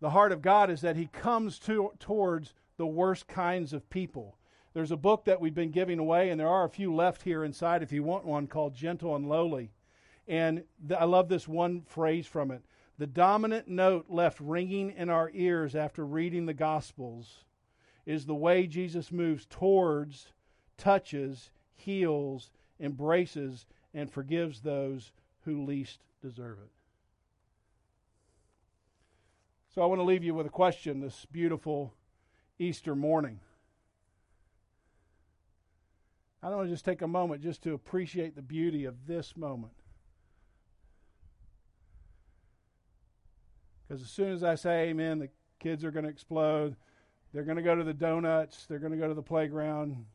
The 0.00 0.10
heart 0.10 0.30
of 0.30 0.42
God 0.42 0.70
is 0.70 0.82
that 0.82 0.94
He 0.94 1.06
comes 1.06 1.58
to, 1.60 1.90
towards 1.98 2.54
the 2.76 2.86
worst 2.86 3.26
kinds 3.26 3.72
of 3.72 3.90
people. 3.90 4.36
There's 4.72 4.92
a 4.92 4.96
book 4.96 5.24
that 5.24 5.40
we've 5.40 5.54
been 5.54 5.72
giving 5.72 5.98
away, 5.98 6.30
and 6.30 6.38
there 6.38 6.48
are 6.48 6.64
a 6.64 6.70
few 6.70 6.94
left 6.94 7.22
here 7.22 7.44
inside 7.44 7.82
if 7.82 7.92
you 7.92 8.02
want 8.02 8.24
one 8.24 8.46
called 8.46 8.74
Gentle 8.74 9.16
and 9.16 9.28
Lowly. 9.28 9.70
And 10.28 10.62
I 10.96 11.04
love 11.04 11.28
this 11.28 11.48
one 11.48 11.82
phrase 11.82 12.26
from 12.26 12.52
it. 12.52 12.62
The 12.98 13.06
dominant 13.06 13.66
note 13.66 14.06
left 14.08 14.38
ringing 14.40 14.90
in 14.96 15.10
our 15.10 15.30
ears 15.34 15.74
after 15.74 16.04
reading 16.04 16.46
the 16.46 16.54
Gospels 16.54 17.44
is 18.06 18.26
the 18.26 18.34
way 18.34 18.66
Jesus 18.66 19.10
moves 19.10 19.46
towards, 19.46 20.28
touches, 20.76 21.50
heals, 21.74 22.50
embraces, 22.78 23.66
and 23.92 24.10
forgives 24.10 24.60
those 24.60 25.12
who 25.44 25.64
least 25.64 26.00
deserve 26.22 26.58
it. 26.58 26.70
So 29.74 29.82
I 29.82 29.86
want 29.86 29.98
to 29.98 30.04
leave 30.04 30.24
you 30.24 30.34
with 30.34 30.46
a 30.46 30.50
question 30.50 31.00
this 31.00 31.26
beautiful 31.32 31.92
Easter 32.58 32.94
morning. 32.94 33.40
I 36.42 36.48
don't 36.48 36.56
want 36.56 36.68
to 36.68 36.74
just 36.74 36.84
take 36.84 37.02
a 37.02 37.08
moment 37.08 37.42
just 37.42 37.62
to 37.62 37.74
appreciate 37.74 38.34
the 38.34 38.42
beauty 38.42 38.86
of 38.86 39.06
this 39.06 39.36
moment. 39.36 39.74
Because 43.86 44.02
as 44.02 44.10
soon 44.10 44.32
as 44.32 44.42
I 44.42 44.54
say 44.54 44.88
amen, 44.88 45.18
the 45.18 45.28
kids 45.58 45.84
are 45.84 45.90
going 45.90 46.04
to 46.04 46.10
explode. 46.10 46.76
They're 47.32 47.44
going 47.44 47.56
to 47.56 47.62
go 47.62 47.74
to 47.74 47.84
the 47.84 47.92
donuts. 47.92 48.66
They're 48.66 48.78
going 48.78 48.92
to 48.92 48.98
go 48.98 49.08
to 49.08 49.14
the 49.14 49.22
playground. 49.22 50.06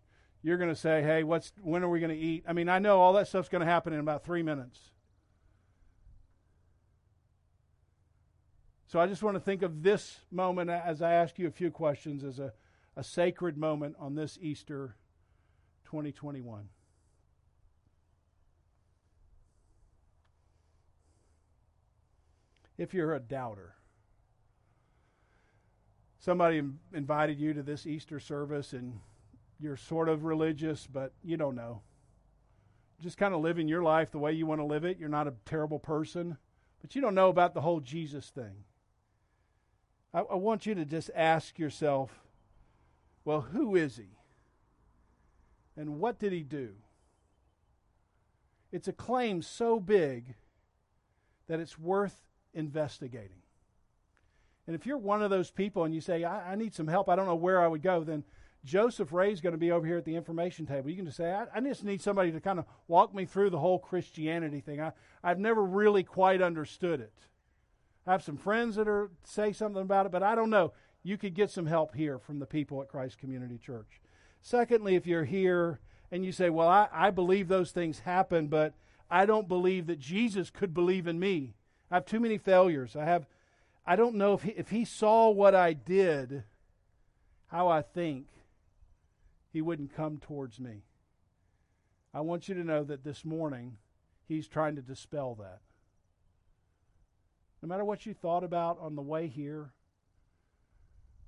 You're 0.42 0.58
going 0.58 0.70
to 0.70 0.76
say, 0.76 1.02
hey, 1.02 1.24
what's, 1.24 1.52
when 1.62 1.84
are 1.84 1.90
we 1.90 2.00
going 2.00 2.18
to 2.18 2.18
eat? 2.18 2.44
I 2.48 2.54
mean, 2.54 2.70
I 2.70 2.80
know 2.80 3.00
all 3.00 3.14
that 3.14 3.28
stuff's 3.28 3.50
going 3.50 3.62
to 3.62 3.72
happen 3.72 3.94
in 3.94 4.00
about 4.00 4.24
three 4.24 4.44
minutes. 4.44 4.80
So 8.88 9.00
I 9.00 9.08
just 9.08 9.24
want 9.24 9.36
to 9.36 9.42
think 9.42 9.62
of 9.62 9.84
this 9.84 10.20
moment 10.32 10.70
as 10.70 11.02
I 11.02 11.14
ask 11.14 11.38
you 11.38 11.48
a 11.48 11.52
few 11.52 11.70
questions 11.70 12.24
as 12.24 12.40
a, 12.40 12.54
a 12.96 13.04
sacred 13.04 13.58
moment 13.58 13.96
on 14.00 14.16
this 14.16 14.38
Easter 14.42 14.96
2021. 15.86 16.70
If 22.78 22.94
you're 22.94 23.14
a 23.14 23.20
doubter, 23.20 23.76
somebody 26.20 26.62
invited 26.94 27.40
you 27.40 27.54
to 27.54 27.64
this 27.64 27.88
Easter 27.88 28.20
service 28.20 28.74
and 28.74 29.00
you're 29.60 29.78
sort 29.78 30.10
of 30.10 30.26
religious, 30.26 30.86
but 30.86 31.14
you 31.24 31.38
don't 31.38 31.56
know. 31.56 31.82
Just 33.02 33.18
kind 33.18 33.34
of 33.34 33.42
living 33.42 33.68
your 33.68 33.84
life 33.84 34.12
the 34.12 34.18
way 34.18 34.34
you 34.34 34.46
want 34.46 34.60
to 34.60 34.66
live 34.66 34.84
it. 34.84 34.98
You're 35.00 35.08
not 35.08 35.28
a 35.28 35.34
terrible 35.46 35.80
person, 35.80 36.38
but 36.82 36.96
you 36.96 37.02
don't 37.02 37.16
know 37.16 37.30
about 37.30 37.54
the 37.54 37.62
whole 37.62 37.80
Jesus 37.80 38.30
thing. 38.30 38.66
I, 40.14 40.20
I 40.20 40.36
want 40.36 40.66
you 40.66 40.76
to 40.76 40.84
just 40.86 41.10
ask 41.16 41.58
yourself 41.58 42.20
well, 43.26 43.42
who 43.42 43.76
is 43.76 43.98
he? 43.98 44.20
And 45.78 46.00
what 46.00 46.20
did 46.20 46.32
he 46.32 46.42
do? 46.42 46.76
It's 48.72 48.88
a 48.88 48.94
claim 48.94 49.42
so 49.42 49.80
big 49.80 50.36
that 51.48 51.60
it's 51.60 51.78
worth 51.78 52.28
investigating. 52.54 53.42
And 54.68 54.76
if 54.76 54.86
you're 54.86 54.98
one 54.98 55.22
of 55.22 55.30
those 55.30 55.52
people 55.52 55.84
and 55.84 55.94
you 55.94 56.02
say, 56.02 56.24
I, 56.24 56.54
I 56.54 56.56
need 56.56 56.74
some 56.74 56.88
help, 56.88 57.08
I 57.08 57.16
don't 57.16 57.28
know 57.28 57.36
where 57.36 57.62
I 57.62 57.68
would 57.68 57.84
go, 57.84 58.04
then 58.04 58.24
Joseph 58.64 59.14
Ray 59.14 59.32
is 59.32 59.42
going 59.42 59.54
to 59.54 59.60
be 59.60 59.72
over 59.72 59.86
here 59.86 59.98
at 59.98 60.06
the 60.06 60.16
information 60.16 60.66
table. 60.66 60.90
You 60.90 60.96
can 60.96 61.06
just 61.06 61.18
say, 61.18 61.32
I, 61.32 61.46
I 61.54 61.62
just 61.62 61.84
need 61.84 62.02
somebody 62.02 62.32
to 62.32 62.40
kind 62.40 62.58
of 62.58 62.66
walk 62.88 63.14
me 63.14 63.26
through 63.26 63.52
the 63.52 63.60
whole 63.60 63.78
Christianity 63.78 64.60
thing. 64.60 64.82
I, 64.82 64.92
I've 65.24 65.40
never 65.40 65.64
really 65.64 66.04
quite 66.04 66.42
understood 66.42 67.00
it. 67.00 67.14
I 68.08 68.12
have 68.12 68.24
some 68.24 68.38
friends 68.38 68.76
that 68.76 68.88
are 68.88 69.12
say 69.24 69.52
something 69.52 69.82
about 69.82 70.08
it, 70.08 70.12
but 70.12 70.24
I 70.24 70.36
don't 70.36 70.50
know. 70.50 70.74
You 71.04 71.18
could 71.18 71.36
get 71.36 71.52
some 71.52 71.68
help 71.68 71.96
here 71.96 72.18
from 72.18 72.40
the 72.40 72.48
people 72.48 72.82
at 72.82 72.90
Christ 72.90 73.20
Community 73.20 73.60
Church. 73.60 74.02
Secondly, 74.46 74.94
if 74.94 75.08
you're 75.08 75.24
here 75.24 75.80
and 76.12 76.24
you 76.24 76.32
say, 76.32 76.52
Well, 76.52 76.68
I, 76.68 76.88
I 76.94 77.10
believe 77.10 77.48
those 77.48 77.72
things 77.72 78.02
happen, 78.02 78.46
but 78.46 78.76
I 79.10 79.26
don't 79.26 79.48
believe 79.48 79.88
that 79.88 79.98
Jesus 79.98 80.52
could 80.52 80.72
believe 80.72 81.08
in 81.08 81.20
me. 81.20 81.56
I 81.90 81.96
have 81.96 82.06
too 82.06 82.20
many 82.20 82.38
failures. 82.38 82.96
I 82.96 83.06
have 83.06 83.26
I 83.88 83.96
don't 83.96 84.14
know 84.14 84.36
if 84.36 84.44
he, 84.44 84.52
if 84.52 84.70
he 84.70 84.86
saw 84.86 85.32
what 85.32 85.56
I 85.56 85.74
did, 85.74 86.44
how 87.48 87.70
I 87.70 87.82
think, 87.82 88.28
he 89.52 89.64
wouldn't 89.64 89.96
come 89.96 90.20
towards 90.20 90.60
me. 90.60 90.84
I 92.14 92.22
want 92.22 92.48
you 92.48 92.54
to 92.54 92.64
know 92.64 92.84
that 92.84 93.04
this 93.04 93.26
morning 93.26 93.78
he's 94.28 94.48
trying 94.48 94.76
to 94.76 94.82
dispel 94.84 95.34
that. 95.40 95.62
No 97.64 97.68
matter 97.68 97.84
what 97.84 98.06
you 98.06 98.14
thought 98.14 98.44
about 98.44 98.78
on 98.80 98.96
the 98.96 99.02
way 99.02 99.26
here, 99.26 99.72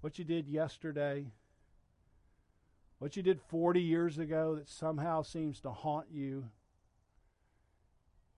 what 0.02 0.20
you 0.20 0.24
did 0.24 0.48
yesterday, 0.48 1.32
what 3.00 3.16
you 3.16 3.24
did 3.24 3.40
40 3.42 3.82
years 3.82 4.18
ago 4.18 4.56
that 4.56 4.68
somehow 4.68 5.22
seems 5.22 5.60
to 5.62 5.72
haunt 5.72 6.08
you 6.12 6.50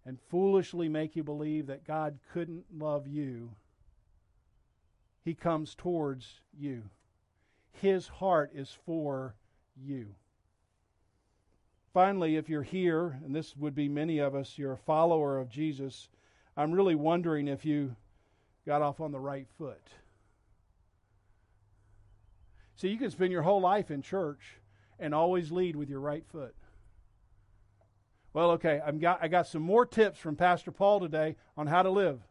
and 0.05 0.19
foolishly 0.29 0.89
make 0.89 1.15
you 1.15 1.23
believe 1.23 1.67
that 1.67 1.85
God 1.85 2.19
couldn't 2.33 2.65
love 2.75 3.07
you, 3.07 3.51
He 5.23 5.33
comes 5.33 5.75
towards 5.75 6.41
you. 6.57 6.83
His 7.71 8.07
heart 8.07 8.51
is 8.53 8.75
for 8.85 9.35
you. 9.79 10.15
Finally, 11.93 12.35
if 12.35 12.49
you're 12.49 12.63
here, 12.63 13.19
and 13.25 13.35
this 13.35 13.55
would 13.57 13.75
be 13.75 13.89
many 13.89 14.19
of 14.19 14.35
us, 14.35 14.57
you're 14.57 14.73
a 14.73 14.77
follower 14.77 15.37
of 15.37 15.49
Jesus, 15.49 16.09
I'm 16.55 16.71
really 16.71 16.95
wondering 16.95 17.47
if 17.47 17.65
you 17.65 17.95
got 18.65 18.81
off 18.81 18.99
on 18.99 19.11
the 19.11 19.19
right 19.19 19.47
foot. 19.57 19.81
See, 22.79 22.87
you 22.87 22.97
can 22.97 23.11
spend 23.11 23.33
your 23.33 23.41
whole 23.41 23.59
life 23.59 23.91
in 23.91 24.01
church 24.01 24.39
and 24.99 25.13
always 25.13 25.51
lead 25.51 25.75
with 25.75 25.89
your 25.89 25.99
right 25.99 26.25
foot. 26.25 26.55
Well, 28.31 28.51
okay, 28.51 28.79
I've 28.85 29.01
got, 29.01 29.19
I 29.21 29.27
got 29.27 29.47
some 29.47 29.61
more 29.61 29.85
tips 29.85 30.17
from 30.17 30.37
Pastor 30.37 30.71
Paul 30.71 31.01
today 31.01 31.35
on 31.57 31.67
how 31.67 31.83
to 31.83 31.89
live. 31.89 32.21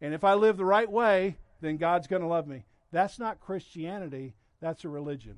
And 0.00 0.14
if 0.14 0.24
I 0.24 0.32
live 0.32 0.56
the 0.56 0.64
right 0.64 0.90
way, 0.90 1.36
then 1.60 1.76
God's 1.76 2.06
going 2.06 2.22
to 2.22 2.28
love 2.28 2.46
me. 2.46 2.64
That's 2.92 3.18
not 3.18 3.38
Christianity, 3.38 4.36
that's 4.62 4.86
a 4.86 4.88
religion. 4.88 5.36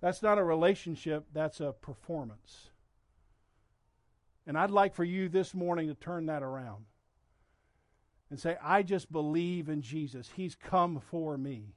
That's 0.00 0.22
not 0.22 0.38
a 0.38 0.44
relationship, 0.44 1.26
that's 1.34 1.60
a 1.60 1.74
performance. 1.82 2.70
And 4.46 4.56
I'd 4.56 4.70
like 4.70 4.94
for 4.94 5.04
you 5.04 5.28
this 5.28 5.52
morning 5.52 5.88
to 5.88 5.94
turn 5.94 6.26
that 6.26 6.42
around 6.42 6.86
and 8.30 8.40
say, 8.40 8.56
I 8.62 8.82
just 8.82 9.12
believe 9.12 9.68
in 9.68 9.82
Jesus. 9.82 10.30
He's 10.34 10.54
come 10.54 11.02
for 11.10 11.36
me. 11.36 11.74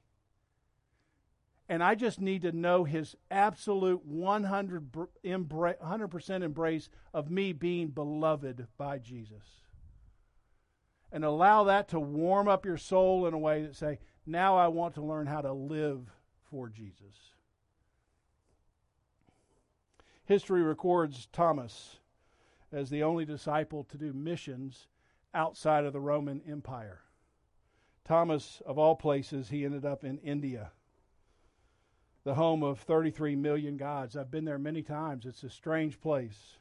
And 1.68 1.82
I 1.82 1.94
just 1.94 2.20
need 2.20 2.42
to 2.42 2.52
know 2.52 2.84
his 2.84 3.14
absolute 3.30 4.04
100 4.04 4.92
100% 4.92 6.42
embrace 6.42 6.88
of 7.12 7.30
me 7.30 7.52
being 7.52 7.88
beloved 7.88 8.66
by 8.78 8.98
Jesus. 8.98 9.44
And 11.12 11.24
allow 11.24 11.64
that 11.64 11.88
to 11.88 12.00
warm 12.00 12.48
up 12.48 12.64
your 12.64 12.78
soul 12.78 13.26
in 13.26 13.34
a 13.34 13.38
way 13.38 13.62
that 13.62 13.76
say, 13.76 13.98
now 14.24 14.56
I 14.56 14.68
want 14.68 14.94
to 14.94 15.02
learn 15.02 15.26
how 15.26 15.40
to 15.42 15.52
live 15.52 16.10
for 16.50 16.68
Jesus. 16.68 17.34
History 20.24 20.62
records 20.62 21.28
Thomas 21.32 21.98
as 22.70 22.90
the 22.90 23.02
only 23.02 23.24
disciple 23.24 23.84
to 23.84 23.96
do 23.96 24.12
missions 24.12 24.86
outside 25.32 25.84
of 25.84 25.92
the 25.92 26.00
Roman 26.00 26.42
Empire. 26.46 27.00
Thomas, 28.04 28.62
of 28.66 28.78
all 28.78 28.94
places, 28.94 29.48
he 29.48 29.64
ended 29.64 29.84
up 29.84 30.04
in 30.04 30.18
India 30.18 30.72
the 32.28 32.34
home 32.34 32.62
of 32.62 32.78
33 32.80 33.36
million 33.36 33.78
gods. 33.78 34.14
I've 34.14 34.30
been 34.30 34.44
there 34.44 34.58
many 34.58 34.82
times. 34.82 35.24
It's 35.24 35.44
a 35.44 35.48
strange 35.48 35.98
place. 35.98 36.58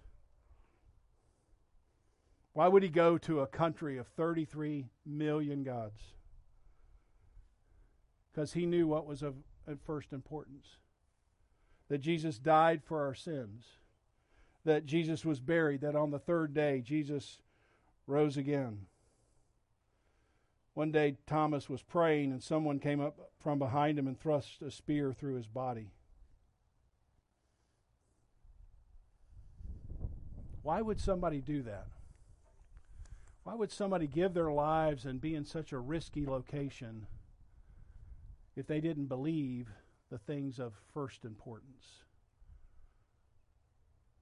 Why 2.53 2.69
would 2.69 2.84
he 2.84 2.89
go 2.89 3.17
to 3.17 3.41
a 3.41 3.47
country 3.47 3.97
of 3.97 4.08
33 4.08 4.86
million 5.06 5.65
gods? 5.65 5.99
Because 8.32 8.53
he 8.53 8.65
knew 8.65 8.88
what 8.88 9.06
was 9.06 9.21
of, 9.21 9.36
first 9.86 10.13
importance 10.13 10.67
that 11.89 11.97
Jesus 11.97 12.39
died 12.39 12.82
for 12.82 13.06
our 13.06 13.13
sins, 13.13 13.65
that 14.63 14.86
Jesus 14.86 15.25
was 15.25 15.41
buried, 15.41 15.82
that 15.82 15.97
on 15.97 16.12
the 16.12 16.19
third 16.19 16.53
day 16.53 16.80
Jesus 16.80 17.41
rose 18.08 18.38
again. 18.38 18.86
One 20.78 20.92
day, 20.92 21.18
Thomas 21.26 21.68
was 21.68 21.82
praying, 21.82 22.32
and 22.32 22.44
someone 22.44 22.78
came 22.78 23.02
up 23.02 23.32
from 23.40 23.58
behind 23.58 23.98
him 23.98 24.06
and 24.06 24.16
thrust 24.16 24.62
a 24.62 24.70
spear 24.70 25.12
through 25.12 25.34
his 25.34 25.48
body. 25.48 25.90
Why 30.62 30.84
would 30.84 31.02
somebody 31.02 31.42
do 31.42 31.63
that? 31.63 31.88
Why 33.42 33.56
would 33.56 33.72
somebody 33.72 34.06
give 34.06 34.36
their 34.36 34.52
lives 34.52 35.04
and 35.04 35.20
be 35.20 35.34
in 35.34 35.46
such 35.46 35.74
a 35.74 35.80
risky 35.80 36.28
location 36.28 37.08
if 38.56 38.68
they 38.68 38.80
didn't 38.80 39.08
believe 39.08 39.70
the 40.12 40.20
things 40.20 40.60
of 40.60 40.74
first 40.94 41.26
importance? 41.26 42.04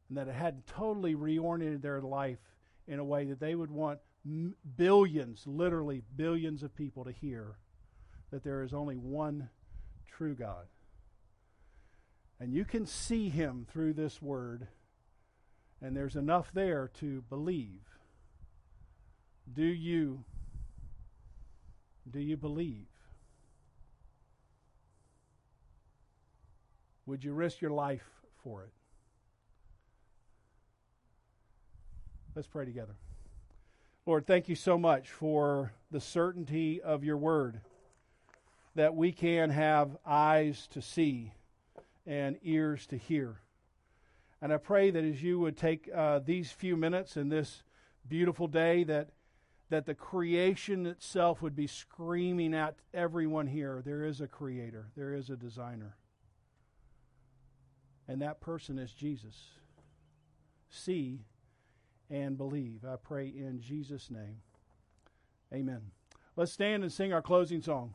and 0.07 0.17
that 0.17 0.29
it 0.29 0.35
hadn't 0.35 0.67
totally 0.67 1.15
reoriented 1.15 1.81
their 1.81 1.99
life 1.99 2.39
in 2.87 2.99
a 2.99 3.03
way 3.03 3.25
that 3.25 3.41
they 3.41 3.55
would 3.55 3.71
want 3.71 3.99
billions, 4.77 5.45
literally 5.45 6.01
billions 6.15 6.63
of 6.63 6.75
people 6.75 7.03
to 7.03 7.11
hear 7.11 7.57
that 8.31 8.43
there 8.43 8.63
is 8.63 8.73
only 8.73 8.95
one 8.95 9.49
true 10.07 10.35
God. 10.35 10.65
And 12.39 12.53
you 12.53 12.65
can 12.65 12.85
see 12.85 13.29
him 13.29 13.65
through 13.71 13.93
this 13.93 14.21
word, 14.21 14.67
and 15.81 15.95
there's 15.95 16.15
enough 16.15 16.49
there 16.53 16.89
to 16.99 17.21
believe. 17.29 17.81
Do 19.51 19.63
you 19.63 20.23
do 22.09 22.19
you 22.19 22.37
believe? 22.37 22.85
Would 27.07 27.23
you 27.23 27.33
risk 27.33 27.61
your 27.61 27.71
life 27.71 28.05
for 28.43 28.63
it? 28.63 28.71
Let's 32.35 32.47
pray 32.47 32.65
together. 32.65 32.95
Lord, 34.07 34.27
thank 34.27 34.47
you 34.47 34.55
so 34.55 34.77
much 34.77 35.09
for 35.09 35.73
the 35.89 35.99
certainty 35.99 36.79
of 36.79 37.03
your 37.03 37.17
word 37.17 37.61
that 38.75 38.93
we 38.93 39.11
can 39.11 39.49
have 39.49 39.97
eyes 40.05 40.67
to 40.71 40.81
see 40.81 41.33
and 42.05 42.37
ears 42.43 42.85
to 42.87 42.97
hear. 42.97 43.39
And 44.43 44.53
I 44.53 44.57
pray 44.57 44.91
that 44.91 45.03
as 45.03 45.23
you 45.23 45.39
would 45.39 45.57
take 45.57 45.89
uh, 45.93 46.19
these 46.19 46.51
few 46.51 46.77
minutes 46.77 47.17
in 47.17 47.29
this 47.29 47.63
beautiful 48.07 48.47
day, 48.47 48.83
that 48.83 49.09
that 49.69 49.87
the 49.87 49.95
creation 49.95 50.85
itself 50.85 51.41
would 51.41 51.55
be 51.55 51.65
screaming 51.65 52.53
at 52.53 52.75
everyone 52.93 53.47
here 53.47 53.81
there 53.83 54.05
is 54.05 54.21
a 54.21 54.27
creator, 54.27 54.91
there 54.95 55.15
is 55.15 55.31
a 55.31 55.35
designer. 55.35 55.95
And 58.07 58.21
that 58.21 58.39
person 58.39 58.77
is 58.77 58.91
Jesus. 58.91 59.35
See 60.69 61.21
and 62.09 62.37
believe. 62.37 62.85
I 62.87 62.95
pray 62.95 63.27
in 63.27 63.61
Jesus' 63.61 64.09
name. 64.09 64.37
Amen. 65.53 65.81
Let's 66.35 66.51
stand 66.51 66.83
and 66.83 66.91
sing 66.91 67.13
our 67.13 67.21
closing 67.21 67.61
song. 67.61 67.93